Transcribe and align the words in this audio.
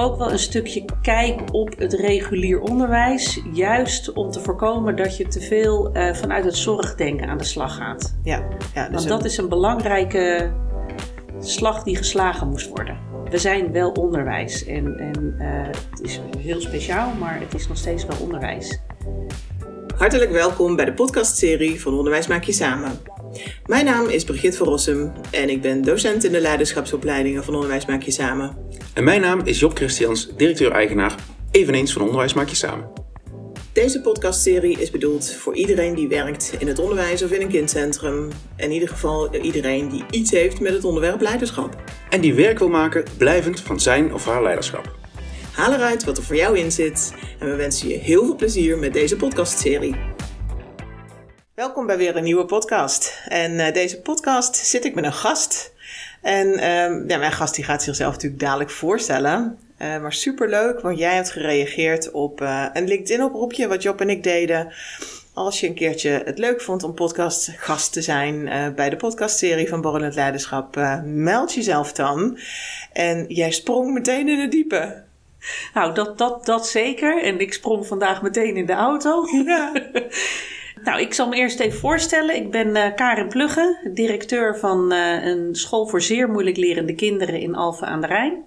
ook 0.00 0.16
wel 0.16 0.32
een 0.32 0.38
stukje 0.38 0.84
kijk 1.02 1.40
op 1.52 1.78
het 1.78 1.92
regulier 1.92 2.60
onderwijs. 2.60 3.40
Juist 3.52 4.12
om 4.12 4.30
te 4.30 4.40
voorkomen 4.40 4.96
dat 4.96 5.16
je 5.16 5.28
te 5.28 5.40
veel 5.40 5.96
uh, 5.96 6.14
vanuit 6.14 6.44
het 6.44 6.56
zorgdenken 6.56 7.28
aan 7.28 7.38
de 7.38 7.44
slag 7.44 7.76
gaat. 7.76 8.16
Ja, 8.22 8.48
ja 8.74 8.88
dus 8.88 8.94
Want 8.94 9.08
dat 9.08 9.24
is 9.24 9.36
een 9.36 9.48
belangrijke 9.48 10.52
slag 11.40 11.82
die 11.82 11.96
geslagen 11.96 12.48
moest 12.48 12.68
worden. 12.68 12.98
We 13.30 13.38
zijn 13.38 13.72
wel 13.72 13.90
onderwijs 13.90 14.64
en, 14.64 14.98
en 14.98 15.34
uh, 15.38 15.46
het 15.90 16.00
is 16.02 16.20
heel 16.38 16.60
speciaal, 16.60 17.12
maar 17.18 17.40
het 17.40 17.54
is 17.54 17.68
nog 17.68 17.76
steeds 17.76 18.06
wel 18.06 18.16
onderwijs. 18.20 18.80
Hartelijk 19.96 20.30
welkom 20.30 20.76
bij 20.76 20.84
de 20.84 20.92
podcastserie 20.92 21.80
van 21.80 21.94
Onderwijs 21.94 22.26
Maak 22.26 22.44
Je 22.44 22.52
Samen. 22.52 23.19
Mijn 23.66 23.84
naam 23.84 24.08
is 24.08 24.24
Brigitte 24.24 24.56
van 24.56 24.66
Rossum 24.66 25.12
en 25.30 25.48
ik 25.48 25.60
ben 25.60 25.82
docent 25.82 26.24
in 26.24 26.32
de 26.32 26.40
leiderschapsopleidingen 26.40 27.44
van 27.44 27.54
Onderwijs 27.54 27.86
Maak 27.86 28.02
Je 28.02 28.10
Samen. 28.10 28.56
En 28.94 29.04
mijn 29.04 29.20
naam 29.20 29.40
is 29.44 29.58
Job 29.58 29.76
Christians, 29.76 30.28
directeur-eigenaar, 30.36 31.14
eveneens 31.50 31.92
van 31.92 32.02
Onderwijs 32.02 32.34
Maak 32.34 32.48
Je 32.48 32.56
Samen. 32.56 33.00
Deze 33.72 34.00
podcastserie 34.00 34.78
is 34.78 34.90
bedoeld 34.90 35.32
voor 35.32 35.54
iedereen 35.54 35.94
die 35.94 36.08
werkt 36.08 36.54
in 36.58 36.66
het 36.66 36.78
onderwijs 36.78 37.22
of 37.22 37.30
in 37.30 37.40
een 37.40 37.48
kindcentrum. 37.48 38.28
In 38.56 38.72
ieder 38.72 38.88
geval 38.88 39.34
iedereen 39.34 39.88
die 39.88 40.04
iets 40.10 40.30
heeft 40.30 40.60
met 40.60 40.72
het 40.72 40.84
onderwerp 40.84 41.20
leiderschap. 41.20 41.82
En 42.08 42.20
die 42.20 42.34
werk 42.34 42.58
wil 42.58 42.68
maken 42.68 43.04
blijvend 43.18 43.60
van 43.60 43.80
zijn 43.80 44.14
of 44.14 44.24
haar 44.24 44.42
leiderschap. 44.42 44.98
Haal 45.52 45.72
eruit 45.72 46.04
wat 46.04 46.18
er 46.18 46.22
voor 46.22 46.36
jou 46.36 46.58
in 46.58 46.72
zit 46.72 47.14
en 47.38 47.50
we 47.50 47.56
wensen 47.56 47.88
je 47.88 47.94
heel 47.94 48.24
veel 48.24 48.36
plezier 48.36 48.78
met 48.78 48.92
deze 48.92 49.16
podcastserie. 49.16 49.96
Welkom 51.60 51.86
bij 51.86 51.96
weer 51.96 52.16
een 52.16 52.24
nieuwe 52.24 52.44
podcast. 52.44 53.22
En 53.28 53.52
uh, 53.52 53.72
deze 53.72 54.00
podcast 54.00 54.56
zit 54.56 54.84
ik 54.84 54.94
met 54.94 55.04
een 55.04 55.12
gast. 55.12 55.72
En 56.22 56.46
uh, 56.46 57.08
ja, 57.08 57.18
mijn 57.18 57.32
gast 57.32 57.54
die 57.54 57.64
gaat 57.64 57.82
zichzelf 57.82 58.12
natuurlijk 58.12 58.40
dadelijk 58.40 58.70
voorstellen. 58.70 59.58
Uh, 59.78 60.00
maar 60.00 60.12
superleuk, 60.12 60.80
want 60.80 60.98
jij 60.98 61.14
hebt 61.14 61.30
gereageerd 61.30 62.10
op 62.10 62.40
uh, 62.40 62.66
een 62.72 62.88
LinkedIn-oproepje 62.88 63.68
wat 63.68 63.82
Job 63.82 64.00
en 64.00 64.10
ik 64.10 64.22
deden. 64.22 64.72
Als 65.34 65.60
je 65.60 65.66
een 65.66 65.74
keertje 65.74 66.22
het 66.24 66.38
leuk 66.38 66.60
vond 66.60 66.82
om 66.82 66.94
podcastgast 66.94 67.92
te 67.92 68.02
zijn 68.02 68.44
bij 68.74 68.90
de 68.90 68.96
podcastserie 68.96 69.68
van 69.68 69.80
Borrelend 69.80 70.14
Leiderschap, 70.14 70.76
meld 71.04 71.54
jezelf 71.54 71.92
dan. 71.92 72.38
En 72.92 73.24
jij 73.28 73.50
sprong 73.50 73.92
meteen 73.92 74.28
in 74.28 74.40
het 74.40 74.50
diepe. 74.50 75.02
Nou, 75.74 75.94
dat, 75.94 76.18
dat, 76.18 76.46
dat 76.46 76.66
zeker. 76.66 77.22
En 77.22 77.40
ik 77.40 77.52
sprong 77.52 77.86
vandaag 77.86 78.22
meteen 78.22 78.56
in 78.56 78.66
de 78.66 78.72
auto. 78.72 79.24
Ja. 79.44 79.72
nou, 80.84 81.00
ik 81.00 81.14
zal 81.14 81.28
me 81.28 81.36
eerst 81.36 81.60
even 81.60 81.78
voorstellen. 81.78 82.36
Ik 82.36 82.50
ben 82.50 82.68
uh, 82.68 82.84
Karin 82.94 83.28
Plugge, 83.28 83.90
directeur 83.94 84.58
van 84.58 84.92
uh, 84.92 85.24
een 85.24 85.54
school 85.54 85.86
voor 85.86 86.02
zeer 86.02 86.28
moeilijk 86.28 86.56
lerende 86.56 86.94
kinderen 86.94 87.40
in 87.40 87.54
Alphen 87.54 87.86
aan 87.86 88.00
de 88.00 88.06
Rijn. 88.06 88.44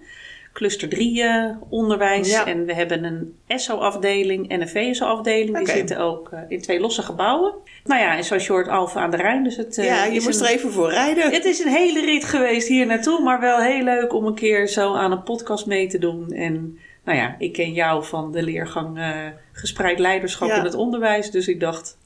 Cluster 0.53 0.89
3 0.89 1.17
uh, 1.17 1.43
eh, 1.43 1.55
onderwijs. 1.69 2.31
Ja. 2.31 2.45
En 2.45 2.65
we 2.65 2.73
hebben 2.73 3.03
een 3.03 3.35
SO-afdeling 3.47 4.49
en 4.49 4.61
een 4.61 4.69
VSO-afdeling. 4.69 5.49
Okay. 5.49 5.63
Die 5.63 5.73
zitten 5.73 5.97
ook 5.97 6.31
in 6.47 6.61
twee 6.61 6.79
losse 6.79 7.01
gebouwen. 7.01 7.53
Nou 7.83 8.01
ja, 8.01 8.17
en 8.17 8.23
zoals 8.23 8.45
je 8.45 8.51
hoort, 8.51 8.67
Alphen 8.67 9.01
aan 9.01 9.11
de 9.11 9.17
Rijn. 9.17 9.43
Dus 9.43 9.57
het, 9.57 9.75
ja, 9.75 10.05
je 10.05 10.21
moest 10.21 10.41
er 10.41 10.47
even 10.47 10.71
voor 10.71 10.89
rijden. 10.89 11.31
Het 11.31 11.45
is 11.45 11.59
een 11.59 11.71
hele 11.71 12.01
rit 12.01 12.23
geweest 12.23 12.67
hier 12.67 12.85
naartoe. 12.85 13.21
Maar 13.21 13.39
wel 13.39 13.59
heel 13.59 13.83
leuk 13.83 14.13
om 14.13 14.25
een 14.25 14.35
keer 14.35 14.67
zo 14.67 14.95
aan 14.95 15.11
een 15.11 15.23
podcast 15.23 15.65
mee 15.65 15.87
te 15.87 15.97
doen. 15.97 16.31
En 16.31 16.79
nou 17.05 17.17
ja, 17.17 17.35
ik 17.39 17.53
ken 17.53 17.73
jou 17.73 18.05
van 18.05 18.31
de 18.31 18.43
leergang 18.43 18.99
gespreid 19.51 19.99
leiderschap 19.99 20.49
in 20.49 20.63
het 20.63 20.75
onderwijs. 20.75 21.31
Dus 21.31 21.47
ik 21.47 21.59
dacht, 21.59 21.97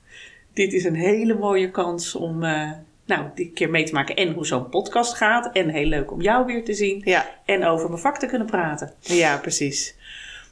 dit 0.58 0.74
is 0.74 0.84
een 0.84 0.96
hele 0.96 1.34
mooie 1.34 1.72
kans 1.72 2.16
om 2.16 2.44
uh, 2.44 2.72
nou, 3.06 3.26
die 3.36 3.52
keer 3.52 3.70
mee 3.70 3.84
te 3.84 3.94
maken. 3.94 4.16
En 4.16 4.34
hoe 4.34 4.46
zo'n 4.46 4.70
podcast 4.70 5.14
gaat. 5.14 5.50
En 5.54 5.70
heel 5.70 5.86
leuk 5.86 6.12
om 6.12 6.22
jou 6.22 6.46
weer 6.46 6.64
te 6.64 6.74
zien. 6.74 7.02
Ja. 7.06 7.30
En 7.46 7.66
over 7.66 7.90
mijn 7.90 8.02
vak 8.02 8.18
te 8.20 8.26
kunnen 8.26 8.48
praten. 8.48 8.94
Ja, 9.00 9.38
precies. 9.38 9.96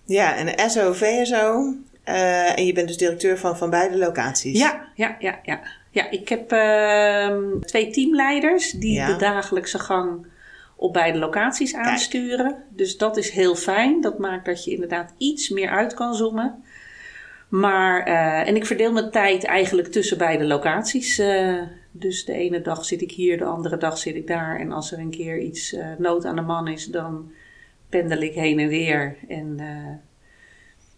Ja, 0.05 0.35
en 0.35 0.69
SO, 0.69 0.93
VSO. 0.93 1.73
Uh, 2.05 2.57
en 2.57 2.65
je 2.65 2.73
bent 2.73 2.87
dus 2.87 2.97
directeur 2.97 3.37
van, 3.37 3.57
van 3.57 3.69
beide 3.69 3.97
locaties. 3.97 4.59
Ja, 4.59 4.87
ja, 4.95 5.15
ja, 5.19 5.39
ja. 5.43 5.59
Ja, 5.89 6.09
ik 6.09 6.29
heb 6.29 6.51
uh, 6.51 7.59
twee 7.61 7.89
teamleiders 7.89 8.71
die 8.71 8.93
ja. 8.93 9.07
de 9.07 9.15
dagelijkse 9.15 9.79
gang 9.79 10.25
op 10.75 10.93
beide 10.93 11.17
locaties 11.17 11.75
aansturen. 11.75 12.63
Dus 12.69 12.97
dat 12.97 13.17
is 13.17 13.29
heel 13.29 13.55
fijn. 13.55 14.01
Dat 14.01 14.19
maakt 14.19 14.45
dat 14.45 14.63
je 14.63 14.71
inderdaad 14.71 15.13
iets 15.17 15.49
meer 15.49 15.69
uit 15.69 15.93
kan 15.93 16.15
zoomen. 16.15 16.63
Maar, 17.59 18.07
uh, 18.07 18.47
en 18.47 18.55
ik 18.55 18.65
verdeel 18.65 18.91
mijn 18.91 19.11
tijd 19.11 19.43
eigenlijk 19.43 19.87
tussen 19.87 20.17
beide 20.17 20.45
locaties. 20.45 21.19
Uh, 21.19 21.61
dus 21.91 22.25
de 22.25 22.33
ene 22.33 22.61
dag 22.61 22.85
zit 22.85 23.01
ik 23.01 23.11
hier, 23.11 23.37
de 23.37 23.45
andere 23.45 23.77
dag 23.77 23.97
zit 23.97 24.15
ik 24.15 24.27
daar. 24.27 24.59
En 24.59 24.71
als 24.71 24.91
er 24.91 24.99
een 24.99 25.09
keer 25.09 25.39
iets 25.39 25.73
uh, 25.73 25.87
nood 25.97 26.25
aan 26.25 26.35
de 26.35 26.41
man 26.41 26.67
is, 26.67 26.85
dan 26.85 27.31
pendel 27.89 28.21
ik 28.21 28.33
heen 28.33 28.59
en 28.59 28.67
weer. 28.67 29.17
En 29.27 29.59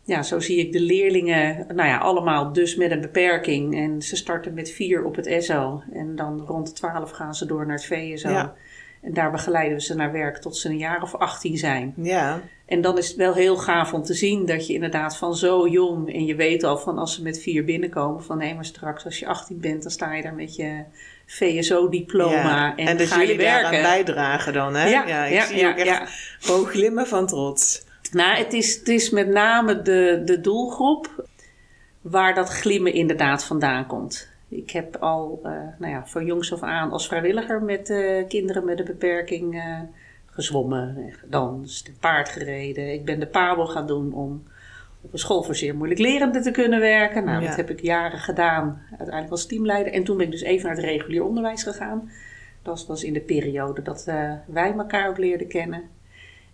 ja, 0.04 0.24
zo 0.24 0.40
zie 0.40 0.58
ik 0.58 0.72
de 0.72 0.80
leerlingen, 0.80 1.66
nou 1.76 1.90
ja, 1.90 1.98
allemaal 1.98 2.54
dus 2.54 2.76
met 2.76 2.92
een 2.92 3.02
beperking. 3.02 3.76
En 3.76 4.02
ze 4.02 4.16
starten 4.16 4.54
met 4.54 4.70
vier 4.70 5.04
op 5.04 5.16
het 5.16 5.44
SO. 5.44 5.82
En 5.92 6.16
dan 6.16 6.40
rond 6.48 6.76
twaalf 6.76 7.12
gaan 7.12 7.36
ze 7.36 7.46
door 7.46 7.66
naar 7.66 7.76
het 7.76 7.86
VSO. 7.86 8.30
Ja. 8.30 8.56
En 9.02 9.14
daar 9.14 9.32
begeleiden 9.32 9.78
we 9.78 9.84
ze 9.84 9.96
naar 9.96 10.12
werk 10.12 10.38
tot 10.38 10.58
ze 10.58 10.70
een 10.70 10.78
jaar 10.78 11.02
of 11.02 11.16
18 11.16 11.58
zijn. 11.58 11.94
Ja. 11.98 12.42
En 12.66 12.82
dan 12.82 12.98
is 12.98 13.08
het 13.08 13.16
wel 13.16 13.34
heel 13.34 13.58
gaaf 13.58 13.94
om 13.94 14.04
te 14.04 14.14
zien 14.14 14.46
dat 14.46 14.68
je 14.68 14.74
inderdaad 14.74 15.18
van 15.18 15.36
zo 15.36 15.68
jong... 15.68 16.14
en 16.14 16.26
je 16.26 16.36
weet 16.36 16.64
al 16.64 16.78
van 16.78 16.98
als 16.98 17.16
ze 17.16 17.22
met 17.22 17.40
vier 17.40 17.66
binnenkomen... 17.66 18.24
van 18.24 18.38
nee, 18.38 18.56
maar 18.56 18.66
straks 18.66 19.06
als 19.06 19.20
je 19.20 19.28
18 19.28 19.60
bent... 19.60 19.82
dan 19.82 19.92
sta 19.92 20.14
je 20.14 20.22
daar 20.22 20.34
met 20.34 20.56
je 20.56 20.84
VSO-diploma 21.26 22.66
ja. 22.66 22.76
en, 22.76 22.88
en 22.88 22.98
dus 22.98 23.12
ga 23.12 23.22
je 23.22 23.36
werken. 23.36 23.72
En 23.72 23.82
bijdragen 23.82 24.54
dan, 24.54 24.76
hè? 24.76 24.90
Ja, 24.90 25.08
ja 25.08 25.26
ik 25.26 25.34
ja, 25.34 25.46
zie 25.46 25.68
ook 25.68 25.78
echt 25.78 26.38
gewoon 26.40 26.66
glimmen 26.66 27.08
van 27.08 27.28
trots. 27.28 27.86
Nou, 28.12 28.38
het 28.38 28.54
is, 28.54 28.76
het 28.76 28.88
is 28.88 29.10
met 29.10 29.28
name 29.28 29.82
de, 29.82 30.22
de 30.26 30.42
doelgroep... 30.42 31.28
waar 32.02 32.36
dat 32.36 32.50
glimmen 32.50 32.94
inderdaad 32.94 33.44
vandaan 33.44 33.88
komt. 33.88 34.30
Ik 34.50 34.70
heb 34.72 34.96
al 34.96 35.40
uh, 35.44 35.52
nou 35.80 35.94
ja, 35.94 36.06
van 36.06 36.26
jongs 36.26 36.54
af 36.54 36.62
aan 36.62 36.92
als 36.92 37.08
vrijwilliger 37.08 37.62
met 37.62 37.94
kinderen 38.28 38.66
met 38.66 38.80
een 38.80 38.86
beperking 38.86 39.56
uh, 39.56 39.80
gezwommen, 40.26 41.14
gedanst, 41.20 41.92
paard 42.00 42.30
gereden. 42.30 42.94
Ik 42.94 43.06
ben 43.06 43.20
de 43.20 43.28
PABO 43.28 43.66
gaan 43.66 43.88
doen 43.88 44.14
om 44.14 44.44
op 45.02 45.14
een 45.14 45.20
school 45.20 45.44
voor 45.44 45.56
zeer 45.56 45.76
moeilijk 45.76 46.00
lerenden 46.00 46.42
te 46.42 46.52
kunnen 46.52 46.80
werken. 46.80 47.24
Nou, 47.26 47.42
ja. 47.42 47.48
dat 47.48 47.58
heb 47.58 47.70
ik 47.70 47.82
jaren 47.82 48.20
gedaan, 48.20 48.82
uiteindelijk 48.90 49.32
als 49.32 49.46
teamleider. 49.46 49.94
En 49.94 50.04
toen 50.04 50.18
ben 50.18 50.26
ik 50.26 50.32
dus 50.32 50.42
even 50.42 50.68
naar 50.68 50.76
het 50.76 50.86
regulier 50.86 51.24
onderwijs 51.24 51.64
gegaan. 51.64 52.12
Dat 52.62 52.86
was 52.88 53.04
in 53.04 53.14
de 53.14 53.22
periode 53.22 53.82
dat 53.82 54.04
wij 54.48 54.74
elkaar 54.78 55.10
ook 55.10 55.18
leerden 55.18 55.48
kennen. 55.48 55.97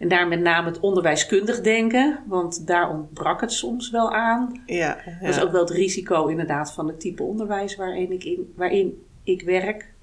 En 0.04 0.10
daar 0.10 0.28
met 0.28 0.40
name 0.40 0.68
het 0.68 0.80
onderwijskundig 0.80 1.62
denken, 1.62 2.20
want 2.28 2.68
daar 2.68 2.90
ontbrak 2.90 3.42
het 3.42 3.52
soms 3.52 3.90
wel 3.90 4.12
aan. 4.12 4.62
Ja, 4.66 4.76
ja. 5.06 5.18
Dat 5.22 5.36
is 5.36 5.42
ook 5.42 5.52
wel 5.52 5.62
het 5.62 5.70
risico 5.70 6.28
inderdaad 6.28 6.74
van 6.74 6.88
het 6.88 7.00
type 7.00 7.24
onderwijs 7.24 7.76
waarin 7.76 8.12
ik, 8.12 8.24
in, 8.24 8.54
waarin 8.56 9.04
ik 9.24 9.42
werk. 9.42 9.94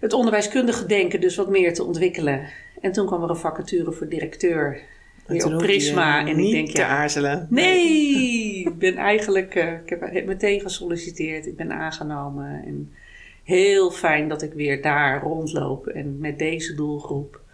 Het 0.00 0.12
onderwijskundige 0.12 0.86
denken 0.86 1.20
dus 1.20 1.36
wat 1.36 1.48
meer 1.48 1.74
te 1.74 1.84
ontwikkelen. 1.84 2.48
En 2.80 2.92
toen 2.92 3.06
kwam 3.06 3.22
er 3.22 3.30
een 3.30 3.36
vacature 3.36 3.92
voor 3.92 4.08
directeur 4.08 4.80
weer 5.26 5.46
op 5.46 5.58
Prisma. 5.58 6.26
En 6.26 6.38
ik 6.38 6.50
denk, 6.50 6.68
te 6.68 6.80
ja, 6.80 6.88
aarzelen. 6.88 7.46
Nee, 7.50 8.64
ik 8.64 8.78
ben 8.78 8.96
eigenlijk, 8.96 9.54
uh, 9.54 9.72
ik 9.72 9.88
heb 9.88 10.26
meteen 10.26 10.60
gesolliciteerd. 10.60 11.46
Ik 11.46 11.56
ben 11.56 11.72
aangenomen. 11.72 12.62
En 12.66 12.92
heel 13.44 13.90
fijn 13.90 14.28
dat 14.28 14.42
ik 14.42 14.52
weer 14.52 14.82
daar 14.82 15.22
rondloop 15.22 15.86
en 15.86 16.18
met 16.18 16.38
deze 16.38 16.74
doelgroep 16.74 17.44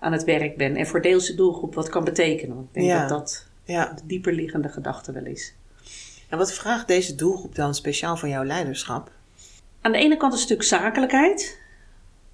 aan 0.00 0.12
het 0.12 0.24
werk 0.24 0.56
ben. 0.56 0.76
En 0.76 0.86
voor 0.86 1.02
deze 1.02 1.34
doelgroep 1.34 1.74
wat 1.74 1.88
kan 1.88 2.04
betekenen. 2.04 2.68
Ik 2.72 2.80
denk 2.82 3.00
dat 3.00 3.08
dat 3.08 3.46
ja. 3.64 3.92
de 3.92 4.06
dieperliggende 4.06 4.68
gedachte 4.68 5.12
wel 5.12 5.24
is. 5.24 5.54
En 6.28 6.38
wat 6.38 6.52
vraagt 6.52 6.88
deze 6.88 7.14
doelgroep 7.14 7.54
dan 7.54 7.74
speciaal 7.74 8.16
van 8.16 8.28
jouw 8.28 8.44
leiderschap? 8.44 9.10
Aan 9.80 9.92
de 9.92 9.98
ene 9.98 10.16
kant 10.16 10.32
een 10.32 10.38
stuk 10.38 10.62
zakelijkheid. 10.62 11.60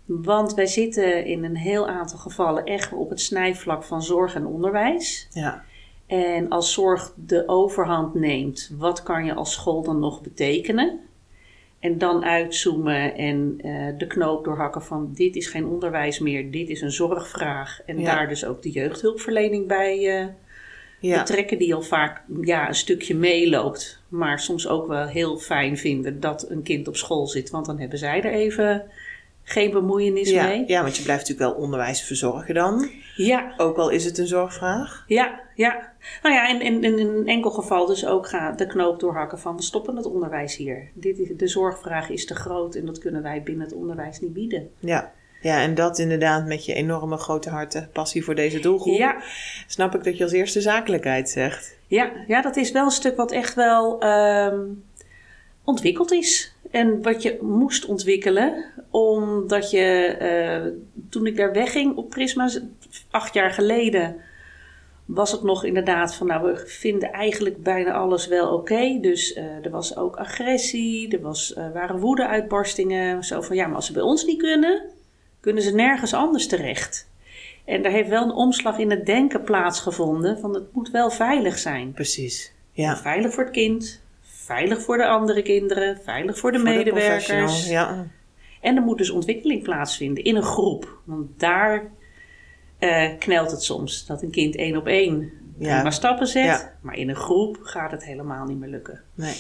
Want 0.05 0.55
wij 0.55 0.67
zitten 0.67 1.25
in 1.25 1.45
een 1.45 1.57
heel 1.57 1.89
aantal 1.89 2.19
gevallen 2.19 2.65
echt 2.65 2.93
op 2.93 3.11
het 3.11 3.21
snijvlak 3.21 3.85
van 3.85 4.03
zorg 4.03 4.35
en 4.35 4.47
onderwijs. 4.47 5.29
Ja. 5.31 5.65
En 6.07 6.49
als 6.49 6.73
zorg 6.73 7.13
de 7.15 7.49
overhand 7.49 8.15
neemt, 8.15 8.71
wat 8.79 9.03
kan 9.03 9.25
je 9.25 9.35
als 9.35 9.53
school 9.53 9.83
dan 9.83 9.99
nog 9.99 10.21
betekenen? 10.21 11.01
En 11.81 11.99
dan 11.99 12.25
uitzoomen 12.25 13.15
en 13.15 13.59
uh, 13.65 13.99
de 13.99 14.07
knoop 14.07 14.45
doorhakken 14.45 14.83
van 14.83 15.11
dit 15.15 15.37
is 15.37 15.47
geen 15.47 15.67
onderwijs 15.67 16.19
meer, 16.19 16.51
dit 16.51 16.69
is 16.69 16.81
een 16.81 16.91
zorgvraag. 16.91 17.81
En 17.87 18.03
daar 18.03 18.29
dus 18.29 18.45
ook 18.45 18.63
de 18.63 18.71
jeugdhulpverlening 18.71 19.67
bij 19.67 19.99
uh, 19.99 20.27
ja. 21.01 21.19
betrekken, 21.19 21.59
die 21.59 21.75
al 21.75 21.83
vaak 21.83 22.23
ja, 22.41 22.69
een 22.69 22.75
stukje 22.75 23.15
meeloopt. 23.15 24.03
Maar 24.09 24.41
soms 24.41 24.69
ook 24.69 24.87
wel 24.87 25.07
heel 25.07 25.39
fijn 25.39 25.79
vinden 25.79 26.21
dat 26.21 26.51
een 26.51 26.63
kind 26.63 26.89
op 26.89 26.97
school 26.97 27.27
zit, 27.27 27.51
want 27.51 27.67
dan 27.67 27.79
hebben 27.79 27.99
zij 27.99 28.23
er 28.23 28.33
even 28.33 28.91
geen 29.43 29.71
bemoeienis 29.71 30.31
ja, 30.31 30.47
mee. 30.47 30.65
Ja, 30.67 30.83
want 30.83 30.97
je 30.97 31.03
blijft 31.03 31.29
natuurlijk 31.29 31.51
wel 31.51 31.63
onderwijs 31.65 32.03
verzorgen 32.03 32.55
dan. 32.55 32.91
Ja. 33.17 33.55
Ook 33.57 33.77
al 33.77 33.89
is 33.89 34.05
het 34.05 34.19
een 34.19 34.27
zorgvraag. 34.27 35.05
Ja, 35.07 35.41
ja. 35.55 35.93
Nou 36.23 36.35
ja, 36.35 36.49
en 36.49 36.61
in, 36.61 36.85
in, 36.85 36.99
een 36.99 37.27
enkel 37.27 37.51
geval 37.51 37.87
dus 37.87 38.07
ook 38.07 38.29
gaat 38.29 38.59
de 38.59 38.67
knoop 38.67 39.01
doorhakken 39.01 39.39
van 39.39 39.57
we 39.57 39.63
stoppen 39.63 39.97
het 39.97 40.07
onderwijs 40.07 40.57
hier. 40.57 40.89
Dit 40.95 41.19
is, 41.19 41.29
de 41.37 41.49
zorgvraag 41.49 42.11
is 42.11 42.27
te 42.27 42.35
groot 42.35 42.75
en 42.75 42.87
dat 42.87 42.99
kunnen 42.99 43.23
wij 43.23 43.43
binnen 43.43 43.67
het 43.67 43.77
onderwijs 43.77 44.21
niet 44.21 44.33
bieden. 44.33 44.71
Ja. 44.79 45.13
Ja, 45.41 45.61
en 45.61 45.75
dat 45.75 45.99
inderdaad 45.99 46.47
met 46.47 46.65
je 46.65 46.75
enorme 46.75 47.17
grote 47.17 47.51
harten, 47.51 47.89
passie 47.93 48.25
voor 48.25 48.35
deze 48.35 48.61
doelgroep. 48.61 48.97
Ja. 48.97 49.23
Snap 49.67 49.95
ik 49.95 50.05
dat 50.05 50.17
je 50.17 50.25
als 50.25 50.33
eerste 50.33 50.61
zakelijkheid 50.61 51.31
zegt. 51.31 51.77
Ja, 51.87 52.13
ja 52.27 52.43
dat 52.43 52.57
is 52.57 52.71
wel 52.71 52.85
een 52.85 52.91
stuk 52.91 53.17
wat 53.17 53.33
echt 53.33 53.55
wel 53.55 54.01
ehm, 54.01 54.61
ontwikkeld 55.65 56.13
is. 56.13 56.56
En 56.71 57.03
wat 57.03 57.23
je 57.23 57.39
moest 57.41 57.87
ontwikkelen, 57.87 58.65
omdat 58.91 59.71
je 59.71 60.17
uh, 60.21 60.73
toen 61.11 61.27
ik 61.27 61.37
daar 61.37 61.53
wegging 61.53 61.97
op 61.97 62.11
Prisma, 62.11 62.51
acht 63.11 63.35
jaar 63.35 63.51
geleden, 63.51 64.17
was 65.05 65.33
het 65.33 65.43
nog 65.43 65.65
inderdaad 65.65 66.15
van, 66.15 66.27
nou, 66.27 66.53
we 66.53 66.63
vinden 66.67 67.13
eigenlijk 67.13 67.63
bijna 67.63 67.93
alles 67.93 68.27
wel 68.27 68.55
oké. 68.55 68.99
Dus 69.01 69.37
uh, 69.37 69.65
er 69.65 69.71
was 69.71 69.97
ook 69.97 70.17
agressie, 70.17 71.09
er 71.09 71.21
was, 71.21 71.55
uh, 71.59 71.73
waren 71.73 71.99
woede-uitbarstingen. 71.99 73.25
Zo 73.25 73.41
van, 73.41 73.57
ja, 73.57 73.67
maar 73.67 73.77
als 73.77 73.87
ze 73.87 73.93
bij 73.93 74.03
ons 74.03 74.25
niet 74.25 74.39
kunnen, 74.39 74.83
kunnen 75.41 75.63
ze 75.63 75.75
nergens 75.75 76.15
anders 76.15 76.47
terecht. 76.47 77.09
En 77.65 77.83
daar 77.83 77.93
heeft 77.93 78.09
wel 78.09 78.23
een 78.23 78.33
omslag 78.33 78.79
in 78.79 78.91
het 78.91 79.07
denken 79.07 79.43
plaatsgevonden 79.43 80.39
van 80.39 80.55
het 80.55 80.73
moet 80.73 80.91
wel 80.91 81.11
veilig 81.11 81.59
zijn. 81.59 81.93
Precies. 81.93 82.53
Ja. 82.73 82.97
Veilig 82.97 83.33
voor 83.33 83.43
het 83.45 83.53
kind, 83.53 84.03
veilig 84.47 84.83
voor 84.83 84.97
de 84.97 85.07
andere 85.07 85.43
kinderen, 85.43 85.99
veilig 86.03 86.39
voor 86.39 86.53
de 86.53 86.59
voor 86.59 86.69
medewerkers. 86.69 87.65
De 87.65 87.71
ja. 87.71 88.07
En 88.61 88.77
er 88.77 88.83
moet 88.83 88.99
dus 88.99 89.11
ontwikkeling 89.11 89.63
plaatsvinden 89.63 90.25
in 90.25 90.37
een 90.37 90.43
groep. 90.43 90.99
Want 91.05 91.41
daar 91.41 91.91
uh, 92.81 93.09
knelt 93.19 93.51
het 93.51 93.63
soms. 93.63 94.07
Dat 94.07 94.23
een 94.23 94.31
kind 94.31 94.57
één 94.57 94.77
op 94.77 94.87
één 94.87 95.33
ja. 95.59 95.83
maar 95.83 95.93
stappen 95.93 96.27
zet. 96.27 96.45
Ja. 96.45 96.73
Maar 96.81 96.97
in 96.97 97.09
een 97.09 97.17
groep 97.17 97.59
gaat 97.63 97.91
het 97.91 98.05
helemaal 98.05 98.47
niet 98.47 98.59
meer 98.59 98.69
lukken. 98.69 99.01
Nee. 99.15 99.35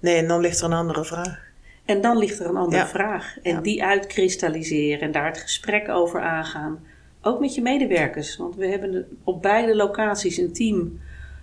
Nee, 0.00 0.16
en 0.16 0.28
dan 0.28 0.40
ligt 0.40 0.58
er 0.58 0.64
een 0.64 0.72
andere 0.72 1.04
vraag. 1.04 1.44
En 1.84 2.00
dan 2.00 2.18
ligt 2.18 2.40
er 2.40 2.46
een 2.46 2.56
andere 2.56 2.82
ja. 2.82 2.88
vraag. 2.88 3.38
En 3.42 3.62
die 3.62 3.84
uitkristalliseren 3.84 5.00
en 5.00 5.12
daar 5.12 5.26
het 5.26 5.38
gesprek 5.38 5.88
over 5.88 6.20
aangaan. 6.20 6.84
Ook 7.22 7.40
met 7.40 7.54
je 7.54 7.62
medewerkers. 7.62 8.36
Want 8.36 8.56
we 8.56 8.66
hebben 8.66 9.18
op 9.24 9.42
beide 9.42 9.76
locaties 9.76 10.36
een 10.36 10.52
team 10.52 11.00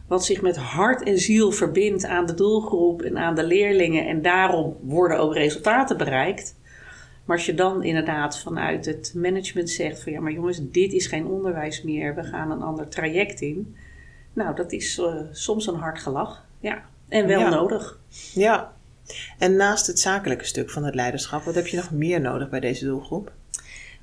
wat 0.08 0.26
zich 0.26 0.42
met 0.42 0.58
hart 0.58 1.04
en 1.04 1.18
ziel 1.18 1.52
verbindt 1.52 2.06
aan 2.06 2.26
de 2.26 2.34
doelgroep 2.34 3.02
en 3.02 3.18
aan 3.18 3.36
de 3.36 3.44
leerlingen. 3.44 4.08
En 4.08 4.22
daarom 4.22 4.78
worden 4.82 5.20
ook 5.20 5.34
resultaten 5.34 5.98
bereikt. 5.98 6.56
Maar 7.26 7.38
als 7.38 7.46
je 7.46 7.54
dan 7.54 7.84
inderdaad 7.84 8.40
vanuit 8.40 8.86
het 8.86 9.14
management 9.16 9.70
zegt 9.70 10.04
van 10.04 10.12
ja, 10.12 10.20
maar 10.20 10.32
jongens, 10.32 10.60
dit 10.62 10.94
is 10.94 11.08
geen 11.08 11.26
onderwijs 11.26 11.82
meer, 11.82 12.16
we 12.16 12.24
gaan 12.24 12.52
een 12.52 12.62
ander 12.62 12.88
traject 12.88 13.42
in. 13.42 13.76
Nou, 14.34 14.56
dat 14.56 14.72
is 14.72 14.98
uh, 14.98 15.16
soms 15.32 15.68
een 15.68 15.76
hard 15.76 16.00
gelach. 16.00 16.46
Ja, 16.60 16.84
en 17.10 17.28
wel 17.28 17.40
ja. 17.40 17.50
nodig. 17.50 18.00
Ja, 18.34 18.74
en 19.38 19.56
naast 19.56 19.88
het 19.88 20.00
zakelijke 20.00 20.46
stuk 20.46 20.70
van 20.70 20.84
het 20.84 20.96
leiderschap, 20.96 21.44
wat 21.44 21.56
heb 21.56 21.68
je 21.68 21.78
nog 21.78 21.92
meer 21.92 22.22
nodig 22.22 22.50
bij 22.50 22.60
deze 22.60 22.86
doelgroep? 22.86 23.32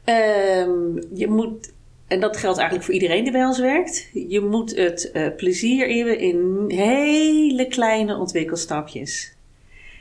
Um, 0.05 1.03
je 1.15 1.27
moet, 1.29 1.73
en 2.11 2.21
dat 2.21 2.37
geldt 2.37 2.59
eigenlijk 2.59 2.87
voor 2.87 2.95
iedereen 2.95 3.23
die 3.23 3.33
bij 3.33 3.45
ons 3.45 3.59
werkt, 3.59 4.09
je 4.13 4.41
moet 4.41 4.77
het 4.77 5.11
uh, 5.13 5.27
plezier 5.37 5.87
in, 5.87 6.19
in 6.19 6.65
hele 6.69 7.67
kleine 7.67 8.17
ontwikkelstapjes. 8.17 9.35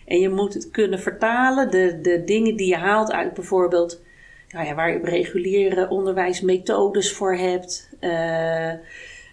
En 0.06 0.19
je 0.19 0.29
moet 0.29 0.53
het 0.53 0.71
kunnen 0.71 1.00
vertalen, 1.00 1.71
de, 1.71 2.00
de 2.01 2.23
dingen 2.23 2.56
die 2.56 2.67
je 2.67 2.75
haalt 2.75 3.11
uit 3.11 3.33
bijvoorbeeld, 3.33 4.01
nou 4.50 4.65
ja, 4.65 4.75
waar 4.75 4.91
je 4.91 5.00
reguliere 5.03 5.89
onderwijsmethodes 5.89 7.11
voor 7.11 7.35
hebt. 7.35 7.89
Uh, 8.01 8.71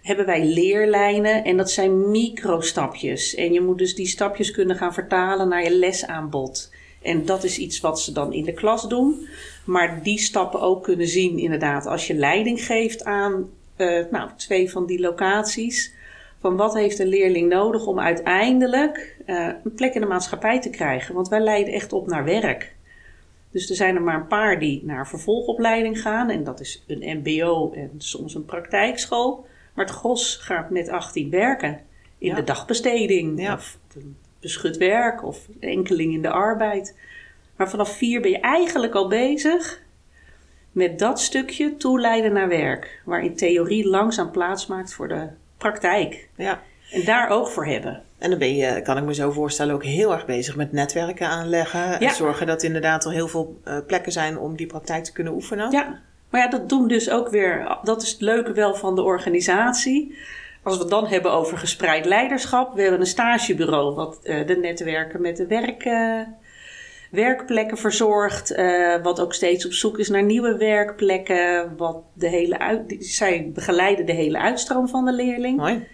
hebben 0.02 0.26
wij 0.26 0.44
leerlijnen 0.44 1.44
en 1.44 1.56
dat 1.56 1.70
zijn 1.70 2.10
microstapjes. 2.10 3.34
En 3.34 3.52
je 3.52 3.60
moet 3.60 3.78
dus 3.78 3.94
die 3.94 4.06
stapjes 4.06 4.50
kunnen 4.50 4.76
gaan 4.76 4.94
vertalen 4.94 5.48
naar 5.48 5.62
je 5.62 5.76
lesaanbod. 5.76 6.70
En 7.02 7.24
dat 7.24 7.44
is 7.44 7.58
iets 7.58 7.80
wat 7.80 8.00
ze 8.00 8.12
dan 8.12 8.32
in 8.32 8.44
de 8.44 8.52
klas 8.52 8.88
doen. 8.88 9.28
Maar 9.66 10.02
die 10.02 10.18
stappen 10.18 10.60
ook 10.60 10.82
kunnen 10.82 11.06
zien, 11.06 11.38
inderdaad, 11.38 11.86
als 11.86 12.06
je 12.06 12.14
leiding 12.14 12.64
geeft 12.64 13.04
aan 13.04 13.50
uh, 13.76 14.04
nou, 14.10 14.30
twee 14.36 14.70
van 14.70 14.86
die 14.86 15.00
locaties. 15.00 15.94
Van 16.40 16.56
wat 16.56 16.74
heeft 16.74 16.98
een 16.98 17.06
leerling 17.06 17.48
nodig 17.48 17.86
om 17.86 18.00
uiteindelijk 18.00 19.16
uh, 19.26 19.48
een 19.64 19.74
plek 19.74 19.94
in 19.94 20.00
de 20.00 20.06
maatschappij 20.06 20.60
te 20.60 20.70
krijgen? 20.70 21.14
Want 21.14 21.28
wij 21.28 21.40
leiden 21.40 21.72
echt 21.72 21.92
op 21.92 22.06
naar 22.06 22.24
werk. 22.24 22.74
Dus 23.50 23.70
er 23.70 23.76
zijn 23.76 23.94
er 23.94 24.02
maar 24.02 24.14
een 24.14 24.26
paar 24.26 24.58
die 24.58 24.84
naar 24.84 25.08
vervolgopleiding 25.08 26.00
gaan. 26.00 26.30
En 26.30 26.44
dat 26.44 26.60
is 26.60 26.84
een 26.86 27.20
MBO 27.22 27.72
en 27.72 27.90
soms 27.98 28.34
een 28.34 28.44
praktijkschool. 28.44 29.46
Maar 29.74 29.84
het 29.84 29.94
gros 29.94 30.36
gaat 30.36 30.70
met 30.70 30.88
18 30.88 31.30
werken. 31.30 31.80
In 32.18 32.28
Ja. 32.28 32.34
de 32.34 32.44
dagbesteding. 32.44 33.40
Ja. 33.40 33.54
Of 33.54 33.78
beschut 34.40 34.76
werk. 34.76 35.24
Of 35.24 35.48
enkeling 35.60 36.12
in 36.12 36.22
de 36.22 36.30
arbeid. 36.30 36.96
Maar 37.56 37.70
vanaf 37.70 37.96
vier 37.96 38.20
ben 38.20 38.30
je 38.30 38.40
eigenlijk 38.40 38.94
al 38.94 39.08
bezig 39.08 39.84
met 40.72 40.98
dat 40.98 41.20
stukje 41.20 41.76
toeleiden 41.76 42.32
naar 42.32 42.48
werk. 42.48 43.02
Waarin 43.04 43.36
theorie 43.36 43.88
langzaam 43.88 44.30
plaats 44.30 44.66
maakt 44.66 44.94
voor 44.94 45.08
de 45.08 45.28
praktijk. 45.58 46.28
Ja. 46.36 46.62
En 46.90 47.04
daar 47.04 47.30
oog 47.30 47.52
voor 47.52 47.66
hebben. 47.66 48.02
En 48.18 48.30
dan 48.30 48.38
ben 48.38 48.56
je, 48.56 48.82
kan 48.82 48.96
ik 48.96 49.04
me 49.04 49.14
zo 49.14 49.30
voorstellen, 49.30 49.74
ook 49.74 49.84
heel 49.84 50.12
erg 50.12 50.26
bezig 50.26 50.56
met 50.56 50.72
netwerken 50.72 51.28
aanleggen. 51.28 52.00
En 52.00 52.10
zorgen 52.10 52.46
dat 52.46 52.62
inderdaad 52.62 53.04
er 53.04 53.12
heel 53.12 53.28
veel 53.28 53.60
eh, 53.64 53.78
plekken 53.86 54.12
zijn 54.12 54.38
om 54.38 54.56
die 54.56 54.66
praktijk 54.66 55.04
te 55.04 55.12
kunnen 55.12 55.32
oefenen. 55.32 55.70
Ja, 55.70 56.00
maar 56.30 56.40
ja, 56.40 56.48
dat 56.48 56.68
doen 56.68 56.88
dus 56.88 57.10
ook 57.10 57.28
weer. 57.28 57.78
Dat 57.82 58.02
is 58.02 58.10
het 58.10 58.20
leuke 58.20 58.52
wel 58.52 58.74
van 58.74 58.94
de 58.94 59.02
organisatie. 59.02 60.18
Als 60.62 60.74
we 60.74 60.80
het 60.80 60.90
dan 60.90 61.06
hebben 61.06 61.32
over 61.32 61.58
gespreid 61.58 62.04
leiderschap. 62.04 62.74
We 62.74 62.82
hebben 62.82 63.00
een 63.00 63.06
stagebureau 63.06 63.94
wat 63.94 64.18
eh, 64.22 64.46
de 64.46 64.56
netwerken 64.56 65.20
met 65.20 65.36
de 65.36 65.46
werk, 65.46 65.84
werkplekken 67.16 67.76
verzorgt. 67.76 68.50
eh, 68.50 69.02
wat 69.02 69.20
ook 69.20 69.34
steeds 69.34 69.66
op 69.66 69.72
zoek 69.72 69.98
is 69.98 70.08
naar 70.08 70.22
nieuwe 70.22 70.56
werkplekken. 70.56 71.76
Wat 71.76 72.02
de 72.12 72.28
hele 72.28 72.58
uit, 72.58 72.96
zij 72.98 73.50
begeleiden 73.54 74.06
de 74.06 74.12
hele 74.12 74.38
uitstroom 74.38 74.88
van 74.88 75.04
de 75.04 75.12
leerling. 75.12 75.56
Mooi. 75.56 75.86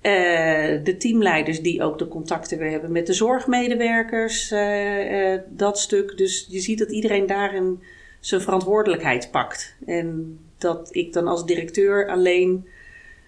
Eh, 0.00 0.84
de 0.84 0.96
teamleiders 0.98 1.60
die 1.60 1.82
ook 1.82 1.98
de 1.98 2.08
contacten 2.08 2.58
weer 2.58 2.70
hebben 2.70 2.92
met 2.92 3.06
de 3.06 3.12
zorgmedewerkers, 3.12 4.50
eh, 4.50 5.38
dat 5.48 5.78
stuk. 5.78 6.16
Dus 6.16 6.46
je 6.48 6.60
ziet 6.60 6.78
dat 6.78 6.90
iedereen 6.90 7.26
daarin 7.26 7.82
zijn 8.20 8.40
verantwoordelijkheid 8.40 9.30
pakt. 9.30 9.76
En 9.86 10.38
dat 10.58 10.88
ik 10.92 11.12
dan 11.12 11.26
als 11.26 11.46
directeur 11.46 12.08
alleen 12.08 12.68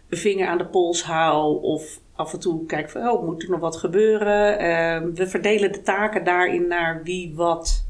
een 0.09 0.19
vinger 0.19 0.47
aan 0.47 0.59
de 0.59 0.67
pols 0.67 1.03
hou 1.03 1.63
of 1.63 2.01
af 2.17 2.33
en 2.33 2.41
toe 2.41 2.67
kijk 2.67 2.91
van, 2.91 3.09
oh, 3.09 3.25
moet 3.25 3.43
er 3.43 3.51
nog 3.51 3.61
wat 3.61 3.77
gebeuren? 3.77 4.59
Eh, 4.59 5.01
we 5.15 5.27
verdelen 5.27 5.73
de 5.73 5.83
taken 5.83 6.25
daarin 6.25 6.67
naar 6.69 7.03
wie 7.03 7.35
wat 7.35 7.85